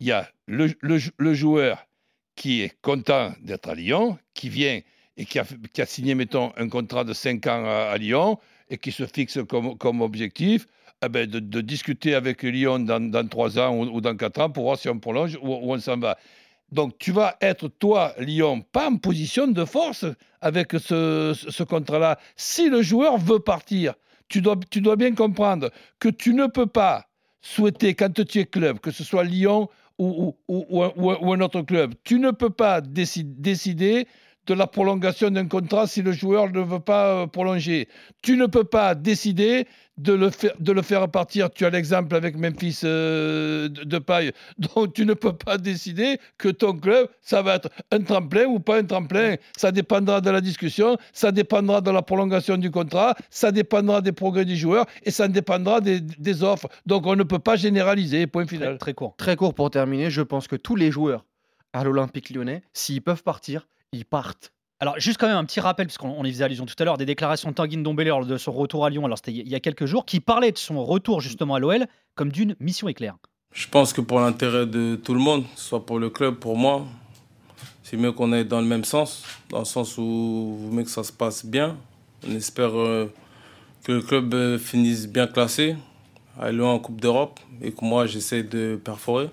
Il 0.00 0.06
y 0.06 0.12
a 0.12 0.28
le, 0.46 0.68
le- 0.80 0.98
le 1.16 1.34
joueur 1.34 1.86
qui 2.36 2.62
est 2.62 2.72
content 2.82 3.32
d'être 3.42 3.68
à 3.68 3.74
Lyon, 3.74 4.18
qui 4.34 4.48
vient 4.48 4.80
et 5.16 5.24
qui 5.24 5.38
a, 5.40 5.44
qui 5.72 5.82
a 5.82 5.86
signé, 5.86 6.14
mettons, 6.14 6.52
un 6.56 6.68
contrat 6.68 7.02
de 7.02 7.12
5 7.12 7.44
ans 7.48 7.64
à, 7.66 7.90
à 7.92 7.96
Lyon 7.98 8.38
et 8.70 8.78
qui 8.78 8.92
se 8.92 9.04
fixe 9.06 9.38
comme, 9.48 9.76
comme 9.76 10.00
objectif 10.02 10.66
eh 11.04 11.08
ben, 11.08 11.26
de, 11.28 11.60
discuter 11.60 12.14
avec 12.14 12.42
Lyon 12.42 12.80
dans, 12.80 13.00
dans 13.10 13.26
3 13.26 13.58
ans 13.58 13.76
ou, 13.76 14.00
dans 14.00 14.16
4 14.16 14.40
ans 14.40 14.50
pour 14.50 14.64
voir 14.64 14.78
si 14.78 14.88
on 14.88 14.98
prolonge 14.98 15.38
ou, 15.42 15.54
ou 15.54 15.72
on 15.72 15.78
s'en 15.78 15.98
va. 15.98 16.18
Donc 16.72 16.98
tu 16.98 17.12
vas 17.12 17.36
être, 17.40 17.68
toi, 17.68 18.14
Lyon, 18.18 18.62
pas 18.72 18.90
en 18.90 18.96
position 18.96 19.46
de 19.46 19.64
force 19.64 20.04
avec 20.40 20.72
ce, 20.72 21.62
contrat-là. 21.62 22.18
Si 22.36 22.68
le 22.68 22.82
joueur 22.82 23.16
veut 23.16 23.38
partir, 23.38 23.94
tu 24.28 24.40
dois, 24.42 24.56
tu 24.70 24.80
dois 24.80 24.96
bien 24.96 25.14
comprendre 25.14 25.70
que 25.98 26.08
tu 26.08 26.34
ne 26.34 26.46
peux 26.46 26.66
pas 26.66 27.06
souhaiter, 27.40 27.94
quand 27.94 28.12
tu 28.12 28.40
es 28.40 28.44
club, 28.44 28.80
que 28.80 28.90
ce 28.90 29.04
soit 29.04 29.24
Lyon 29.24 29.68
ou, 29.98 30.36
ou- 30.48 30.64
ou- 30.76 31.32
un, 31.32 31.40
autre 31.40 31.62
club, 31.62 31.94
tu 32.04 32.18
ne 32.18 32.30
peux 32.30 32.50
pas 32.50 32.80
déci- 32.80 33.24
décider 33.24 34.06
de 34.46 34.54
la 34.54 34.66
prolongation 34.66 35.30
d'un 35.30 35.46
contrat 35.46 35.86
si 35.86 36.02
le 36.02 36.12
joueur 36.12 36.50
ne 36.50 36.60
veut 36.60 36.80
pas 36.80 37.22
euh, 37.22 37.26
prolonger. 37.26 37.88
Tu 38.22 38.36
ne 38.36 38.46
peux 38.46 38.64
pas 38.64 38.94
décider 38.94 39.66
de 39.98 40.12
le 40.12 40.30
faire, 40.30 40.52
de 40.58 40.72
le 40.72 40.82
faire 40.82 41.08
partir. 41.08 41.50
Tu 41.50 41.66
as 41.66 41.70
l'exemple 41.70 42.14
avec 42.14 42.36
Memphis 42.36 42.80
euh, 42.84 43.68
de, 43.68 43.84
de 43.84 43.98
paille. 43.98 44.32
Donc 44.58 44.94
tu 44.94 45.04
ne 45.04 45.14
peux 45.14 45.32
pas 45.32 45.58
décider 45.58 46.18
que 46.38 46.48
ton 46.48 46.72
club, 46.72 47.08
ça 47.20 47.42
va 47.42 47.56
être 47.56 47.68
un 47.90 48.00
tremplin 48.00 48.44
ou 48.46 48.60
pas 48.60 48.78
un 48.78 48.84
tremplin. 48.84 49.36
Ça 49.56 49.72
dépendra 49.72 50.20
de 50.20 50.30
la 50.30 50.40
discussion, 50.40 50.96
ça 51.12 51.32
dépendra 51.32 51.80
de 51.80 51.90
la 51.90 52.02
prolongation 52.02 52.56
du 52.56 52.70
contrat, 52.70 53.14
ça 53.30 53.52
dépendra 53.52 54.00
des 54.00 54.12
progrès 54.12 54.44
du 54.44 54.56
joueur 54.56 54.86
et 55.02 55.10
ça 55.10 55.28
dépendra 55.28 55.80
des, 55.80 56.00
des 56.00 56.42
offres. 56.42 56.68
Donc 56.86 57.06
on 57.06 57.16
ne 57.16 57.24
peut 57.24 57.38
pas 57.38 57.56
généraliser, 57.56 58.26
point 58.26 58.46
Très, 58.46 58.56
final. 58.56 58.78
très 58.78 58.94
court. 58.94 59.14
Très 59.16 59.36
court 59.36 59.54
pour 59.54 59.70
terminer, 59.70 60.10
je 60.10 60.22
pense 60.22 60.46
que 60.48 60.56
tous 60.56 60.76
les 60.76 60.90
joueurs 60.90 61.24
à 61.72 61.84
l'Olympique 61.84 62.30
lyonnais, 62.30 62.62
s'ils 62.72 63.02
peuvent 63.02 63.22
partir, 63.22 63.68
ils 63.92 64.04
partent. 64.04 64.52
Alors, 64.80 64.94
juste 64.98 65.18
quand 65.18 65.26
même 65.26 65.36
un 65.36 65.44
petit 65.44 65.58
rappel, 65.58 65.86
parce 65.86 65.98
qu'on 65.98 66.14
on 66.16 66.24
y 66.24 66.30
faisait 66.30 66.44
allusion 66.44 66.64
tout 66.64 66.74
à 66.78 66.84
l'heure, 66.84 66.98
des 66.98 67.06
déclarations 67.06 67.50
de 67.50 67.54
Tanguy 67.54 67.78
Ndombele 67.78 68.06
lors 68.06 68.24
de 68.24 68.36
son 68.36 68.52
retour 68.52 68.84
à 68.84 68.90
Lyon, 68.90 69.04
alors 69.06 69.18
c'était 69.18 69.32
il 69.32 69.48
y 69.48 69.56
a 69.56 69.60
quelques 69.60 69.86
jours, 69.86 70.04
qui 70.04 70.20
parlait 70.20 70.52
de 70.52 70.58
son 70.58 70.84
retour 70.84 71.20
justement 71.20 71.56
à 71.56 71.58
l'OL 71.58 71.86
comme 72.14 72.30
d'une 72.30 72.54
mission 72.60 72.86
éclair. 72.86 73.16
Je 73.52 73.66
pense 73.66 73.92
que 73.92 74.00
pour 74.00 74.20
l'intérêt 74.20 74.66
de 74.66 74.94
tout 74.94 75.14
le 75.14 75.20
monde, 75.20 75.44
soit 75.56 75.84
pour 75.84 75.98
le 75.98 76.10
club, 76.10 76.36
pour 76.36 76.56
moi, 76.56 76.86
c'est 77.82 77.96
mieux 77.96 78.12
qu'on 78.12 78.32
aille 78.32 78.44
dans 78.44 78.60
le 78.60 78.66
même 78.66 78.84
sens, 78.84 79.24
dans 79.50 79.60
le 79.60 79.64
sens 79.64 79.98
où 79.98 80.56
vous 80.60 80.70
mieux 80.70 80.84
que 80.84 80.90
ça 80.90 81.02
se 81.02 81.12
passe 81.12 81.44
bien. 81.44 81.76
On 82.28 82.36
espère 82.36 82.78
euh, 82.78 83.12
que 83.82 83.90
le 83.90 84.02
club 84.02 84.32
euh, 84.34 84.58
finisse 84.58 85.08
bien 85.08 85.26
classé, 85.26 85.74
aille 86.38 86.54
loin 86.54 86.74
en 86.74 86.78
Coupe 86.78 87.00
d'Europe, 87.00 87.40
et 87.60 87.72
que 87.72 87.84
moi 87.84 88.06
j'essaie 88.06 88.44
de 88.44 88.80
perforer. 88.84 89.28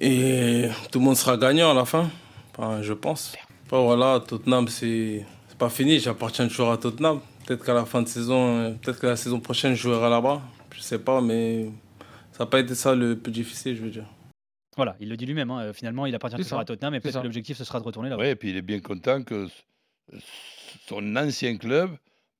Et 0.00 0.68
tout 0.90 0.98
le 0.98 1.04
monde 1.04 1.16
sera 1.16 1.36
gagnant 1.36 1.70
à 1.70 1.74
la 1.74 1.84
fin, 1.84 2.10
je 2.80 2.92
pense. 2.92 3.36
Enfin, 3.74 3.82
voilà, 3.86 4.20
Tottenham, 4.20 4.68
c'est 4.68 5.26
c'est 5.48 5.58
pas 5.58 5.68
fini, 5.68 5.98
j'appartiens 5.98 6.46
toujours 6.46 6.70
à 6.70 6.78
Tottenham. 6.78 7.20
Peut-être 7.44 7.64
qu'à 7.64 7.74
la 7.74 7.84
fin 7.84 8.02
de 8.02 8.06
saison, 8.06 8.58
euh, 8.58 8.70
peut-être 8.70 9.00
que 9.00 9.08
la 9.08 9.16
saison 9.16 9.40
prochaine, 9.40 9.74
je 9.74 9.82
jouerai 9.82 10.08
là-bas. 10.08 10.40
Je 10.72 10.80
sais 10.80 11.00
pas, 11.00 11.20
mais 11.20 11.70
ça 12.30 12.44
n'a 12.44 12.46
pas 12.50 12.60
été 12.60 12.76
ça 12.76 12.94
le 12.94 13.18
plus 13.18 13.32
difficile, 13.32 13.74
je 13.74 13.82
veux 13.82 13.90
dire. 13.90 14.06
Voilà, 14.76 14.94
il 15.00 15.08
le 15.08 15.16
dit 15.16 15.26
lui-même. 15.26 15.50
hein, 15.50 15.72
Finalement, 15.72 16.06
il 16.06 16.14
appartient 16.14 16.36
toujours 16.36 16.50
ça. 16.50 16.60
à 16.60 16.64
Tottenham 16.64 16.94
et 16.94 17.00
peut-être 17.00 17.18
que 17.18 17.24
l'objectif 17.24 17.56
ce 17.56 17.64
sera 17.64 17.80
de 17.80 17.84
retourner 17.84 18.10
là-bas. 18.10 18.22
Oui, 18.22 18.28
et 18.28 18.36
puis 18.36 18.50
il 18.50 18.56
est 18.56 18.62
bien 18.62 18.78
content 18.78 19.24
que 19.24 19.48
son 20.86 21.16
ancien 21.16 21.56
club 21.56 21.90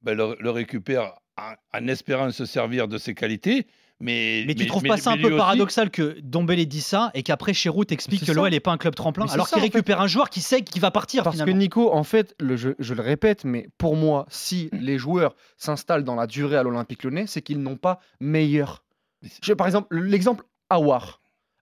ben, 0.02 0.16
le, 0.16 0.36
le 0.38 0.50
récupère 0.50 1.14
en, 1.36 1.54
en 1.76 1.88
espérant 1.88 2.30
se 2.30 2.44
servir 2.44 2.86
de 2.86 2.96
ses 2.96 3.14
qualités. 3.16 3.66
Mais, 4.00 4.44
Mais 4.46 4.54
tu 4.54 4.66
trouves 4.66 4.82
pas 4.82 4.96
ça 4.96 5.12
un 5.12 5.16
peu 5.16 5.28
aussi- 5.28 5.36
paradoxal 5.36 5.88
que 5.90 6.18
Dombélé 6.20 6.66
dit 6.66 6.80
ça 6.80 7.10
et 7.14 7.22
qu'après 7.22 7.54
Chérout 7.54 7.84
t'explique 7.86 8.24
que 8.26 8.32
l'OL 8.32 8.50
n'est 8.50 8.60
pas 8.60 8.72
un 8.72 8.76
club 8.76 8.94
tremplin 8.94 9.24
Mais 9.26 9.32
alors 9.32 9.46
qu'il 9.48 9.56
en 9.58 9.60
fait. 9.60 9.66
récupère 9.66 10.00
un 10.00 10.08
joueur 10.08 10.30
qui 10.30 10.40
sait 10.40 10.62
qu'il 10.62 10.80
va 10.82 10.90
partir 10.90 11.22
Parce 11.22 11.36
finalement. 11.36 11.52
que 11.54 11.58
Nico, 11.58 11.92
en 11.94 12.02
fait, 12.04 12.34
le, 12.40 12.56
je, 12.56 12.70
je 12.78 12.92
le 12.94 13.02
répète, 13.02 13.44
mais 13.44 13.68
pour 13.78 13.96
moi, 13.96 14.26
si 14.28 14.68
les 14.72 14.98
joueurs 14.98 15.36
s'installent 15.56 16.04
dans 16.04 16.16
la 16.16 16.26
durée 16.26 16.56
à 16.56 16.62
l'Olympique 16.64 17.04
lyonnais, 17.04 17.26
c'est 17.28 17.40
qu'ils 17.40 17.62
n'ont 17.62 17.76
pas 17.76 18.00
meilleur. 18.20 18.82
Mais 19.22 19.28
Je- 19.42 19.52
par 19.52 19.66
exemple, 19.68 19.96
l'exemple 19.96 20.44
Awar. 20.70 21.20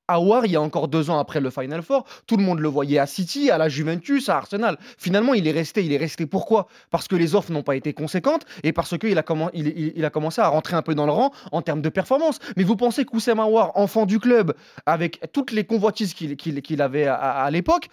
Awar, 0.09 0.47
il 0.47 0.53
y 0.53 0.57
a 0.57 0.61
encore 0.61 0.89
deux 0.89 1.11
ans 1.11 1.19
après 1.19 1.41
le 1.41 1.51
Final 1.51 1.83
Four, 1.83 2.05
tout 2.27 2.37
le 2.37 2.43
monde 2.43 2.59
le 2.59 2.69
voyait 2.69 2.99
à 2.99 3.07
City, 3.07 3.51
à 3.51 3.59
la 3.59 3.69
Juventus, 3.69 4.29
à 4.29 4.37
Arsenal. 4.37 4.77
Finalement, 4.99 5.35
il 5.35 5.47
est 5.47 5.53
resté. 5.53 5.85
Il 5.85 5.93
est 5.93 5.97
resté 5.99 6.27
pourquoi? 6.27 6.67
Parce 6.91 7.09
que 7.09 7.17
les 7.17 7.35
offres 7.35 7.53
n'ont 7.53 7.63
pas 7.63 7.77
été 7.77 7.93
conséquentes 7.95 8.45
et 8.63 8.73
parce 8.73 8.99
qu'il 8.99 9.19
a, 9.19 9.25
il, 9.55 10.05
a 10.05 10.11
commencé 10.11 10.41
à 10.41 10.49
rentrer 10.49 10.77
un 10.77 10.83
peu 10.83 10.95
dans 10.95 11.07
le 11.07 11.13
rang 11.13 11.33
en 11.53 11.63
termes 11.63 11.83
de 11.83 11.89
performance. 11.89 12.39
Mais 12.57 12.65
vous 12.65 12.77
pensez 12.77 13.05
qu'Oussem 13.05 13.39
Awar, 13.41 13.73
enfant 13.77 14.07
du 14.07 14.19
club, 14.19 14.55
avec 14.87 15.21
toutes 15.33 15.53
les 15.53 15.65
convoitises 15.65 16.15
qu'il 16.15 16.83
avait 16.83 17.07
à- 17.07 17.15
à 17.15 17.51
l'époque, 17.51 17.89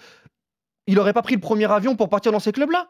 il 0.87 0.95
n'aurait 0.95 1.13
pas 1.13 1.21
pris 1.21 1.35
le 1.35 1.41
premier 1.41 1.71
avion 1.71 1.95
pour 1.95 2.09
partir 2.09 2.31
dans 2.31 2.39
ces 2.39 2.51
clubs-là? 2.51 2.87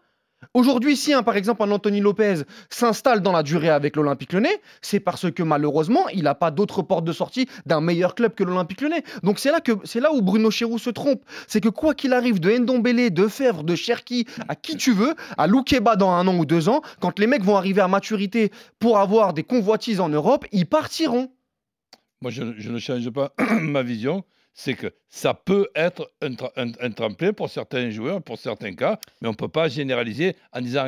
Aujourd'hui, 0.53 0.95
si 0.95 1.13
un, 1.13 1.21
par 1.21 1.35
exemple 1.35 1.63
un 1.63 1.71
Anthony 1.71 1.99
Lopez 1.99 2.43
s'installe 2.69 3.21
dans 3.21 3.31
la 3.31 3.43
durée 3.43 3.69
avec 3.69 3.95
l'Olympique 3.95 4.33
Lyonnais, 4.33 4.61
c'est 4.81 4.99
parce 4.99 5.29
que 5.31 5.43
malheureusement, 5.43 6.07
il 6.09 6.23
n'a 6.23 6.35
pas 6.35 6.49
d'autre 6.49 6.81
porte 6.81 7.03
de 7.03 7.11
sortie 7.11 7.47
d'un 7.65 7.81
meilleur 7.81 8.15
club 8.15 8.33
que 8.33 8.43
l'Olympique 8.43 8.81
Lyonnais. 8.81 9.03
Donc 9.23 9.39
c'est 9.39 9.51
là, 9.51 9.59
que, 9.59 9.73
là 9.99 10.13
où 10.13 10.21
Bruno 10.21 10.49
Chéroux 10.49 10.79
se 10.79 10.89
trompe. 10.89 11.23
C'est 11.47 11.61
que 11.61 11.69
quoi 11.69 11.93
qu'il 11.93 12.13
arrive, 12.13 12.39
de 12.39 12.51
Ndombele, 12.51 13.13
de 13.13 13.27
Fèvre, 13.27 13.63
de 13.63 13.75
Cherki, 13.75 14.25
à 14.47 14.55
qui 14.55 14.77
tu 14.77 14.93
veux, 14.93 15.13
à 15.37 15.45
Loukeba 15.47 15.95
dans 15.95 16.11
un 16.11 16.25
an 16.27 16.37
ou 16.37 16.45
deux 16.45 16.69
ans, 16.69 16.81
quand 16.99 17.19
les 17.19 17.27
mecs 17.27 17.43
vont 17.43 17.57
arriver 17.57 17.81
à 17.81 17.87
maturité 17.87 18.51
pour 18.79 18.97
avoir 18.97 19.33
des 19.33 19.43
convoitises 19.43 19.99
en 19.99 20.09
Europe, 20.09 20.45
ils 20.51 20.65
partiront. 20.65 21.29
Moi, 22.21 22.31
je 22.31 22.43
ne 22.43 22.79
change 22.79 23.09
pas 23.09 23.33
ma 23.61 23.83
vision. 23.83 24.23
C'est 24.53 24.73
que 24.73 24.93
ça 25.07 25.33
peut 25.33 25.69
être 25.75 26.11
un, 26.21 26.91
tremplin 26.91 27.33
pour 27.33 27.49
certains 27.49 27.89
joueurs, 27.89 28.21
pour 28.21 28.37
certains 28.37 28.73
cas, 28.73 28.99
mais 29.21 29.27
on 29.27 29.31
ne 29.31 29.37
peut 29.37 29.47
pas 29.47 29.69
généraliser 29.69 30.35
en 30.51 30.61
disant 30.61 30.87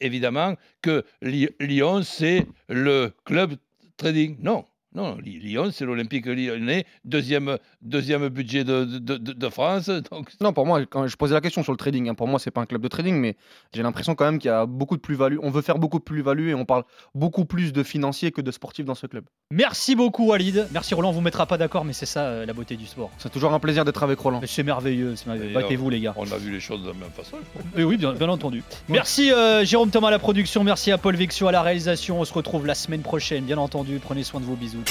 évidemment 0.00 0.54
que 0.80 1.04
Lyon, 1.20 2.02
c'est 2.02 2.46
le 2.68 3.12
club 3.24 3.56
trading. 3.96 4.36
Non, 4.40 4.64
non, 4.96 5.16
Lyon, 5.22 5.68
c'est 5.72 5.84
l'Olympique 5.84 6.26
lyonnais, 6.26 6.84
deuxième, 7.04 7.58
deuxième 7.82 8.28
budget 8.28 8.64
de, 8.64 8.84
de- 8.84 9.16
de- 9.18 9.32
de 9.34 9.48
France. 9.48 9.88
Donc, 10.10 10.30
Non, 10.40 10.52
pour 10.52 10.66
moi, 10.66 10.80
quand 10.86 11.06
je 11.06 11.16
posais 11.16 11.34
la 11.34 11.40
question 11.40 11.62
sur 11.62 11.72
le 11.72 11.76
trading, 11.78 12.08
hein, 12.08 12.14
pour 12.14 12.26
moi, 12.26 12.38
c'est 12.38 12.50
pas 12.50 12.62
un 12.62 12.66
club 12.66 12.82
de 12.82 12.88
trading, 12.88 13.14
mais 13.14 13.36
j'ai 13.74 13.82
l'impression 13.82 14.14
quand 14.14 14.24
même 14.24 14.38
qu'il 14.38 14.48
y 14.50 14.54
a 14.54 14.66
beaucoup 14.66 14.96
de 14.96 15.00
plus-value. 15.02 15.36
On 15.42 15.50
veut 15.50 15.62
faire 15.62 15.78
beaucoup 15.78 15.98
de 15.98 16.04
plus-value 16.04 16.48
et 16.48 16.54
on 16.54 16.64
parle 16.64 16.84
beaucoup 17.14 17.44
plus 17.44 17.72
de 17.72 17.82
financiers 17.82 18.32
que 18.32 18.40
de 18.40 18.50
sportifs 18.50 18.86
dans 18.86 18.94
ce 18.94 19.06
club. 19.06 19.24
Merci 19.50 19.94
beaucoup 19.94 20.26
Walid. 20.28 20.66
Merci 20.72 20.94
Roland, 20.94 21.10
on 21.10 21.12
vous 21.12 21.20
mettra 21.20 21.46
pas 21.46 21.58
d'accord 21.58 21.84
mais 21.84 21.92
c'est 21.92 22.06
ça 22.06 22.24
euh, 22.26 22.46
la 22.46 22.52
beauté 22.52 22.76
du 22.76 22.86
sport. 22.86 23.10
C'est 23.18 23.30
toujours 23.30 23.52
un 23.52 23.60
plaisir 23.60 23.84
d'être 23.84 24.02
avec 24.02 24.18
Roland. 24.18 24.40
C'est 24.46 24.62
merveilleux, 24.62 25.14
c'est 25.16 25.26
merveilleux. 25.26 25.52
Battez-vous 25.54 25.90
les 25.90 26.00
gars. 26.00 26.14
on 26.16 26.30
a 26.32 26.38
vu 26.38 26.50
les 26.50 26.60
choses 26.60 26.82
de 26.82 26.88
la 26.88 26.94
même 26.94 27.10
façon. 27.10 27.36
je 27.42 27.48
crois. 27.50 27.70
Oui, 27.76 27.82
oui, 27.84 27.96
bien, 27.96 28.12
bien 28.14 28.28
entendu. 28.28 28.62
Merci 28.88 29.30
euh, 29.32 29.64
Jérôme 29.64 29.90
Thomas 29.90 30.08
à 30.08 30.12
la 30.12 30.18
production, 30.18 30.64
merci 30.64 30.90
à 30.90 30.98
Paul 30.98 31.14
Vexio 31.16 31.46
à 31.48 31.52
la 31.52 31.62
réalisation. 31.62 32.20
On 32.20 32.24
se 32.24 32.32
retrouve 32.32 32.66
la 32.66 32.74
semaine 32.74 33.02
prochaine, 33.02 33.44
bien 33.44 33.58
entendu. 33.58 33.98
Prenez 34.02 34.22
soin 34.24 34.40
de 34.40 34.46
vos 34.46 34.54
bisous. 34.56 34.82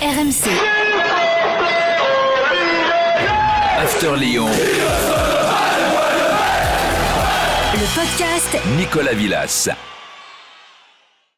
RMC, 0.00 0.48
After 3.78 4.16
Lyon, 4.16 4.48
le 7.74 7.86
podcast. 7.94 8.58
Nicolas 8.76 9.12
Villas. 9.12 9.68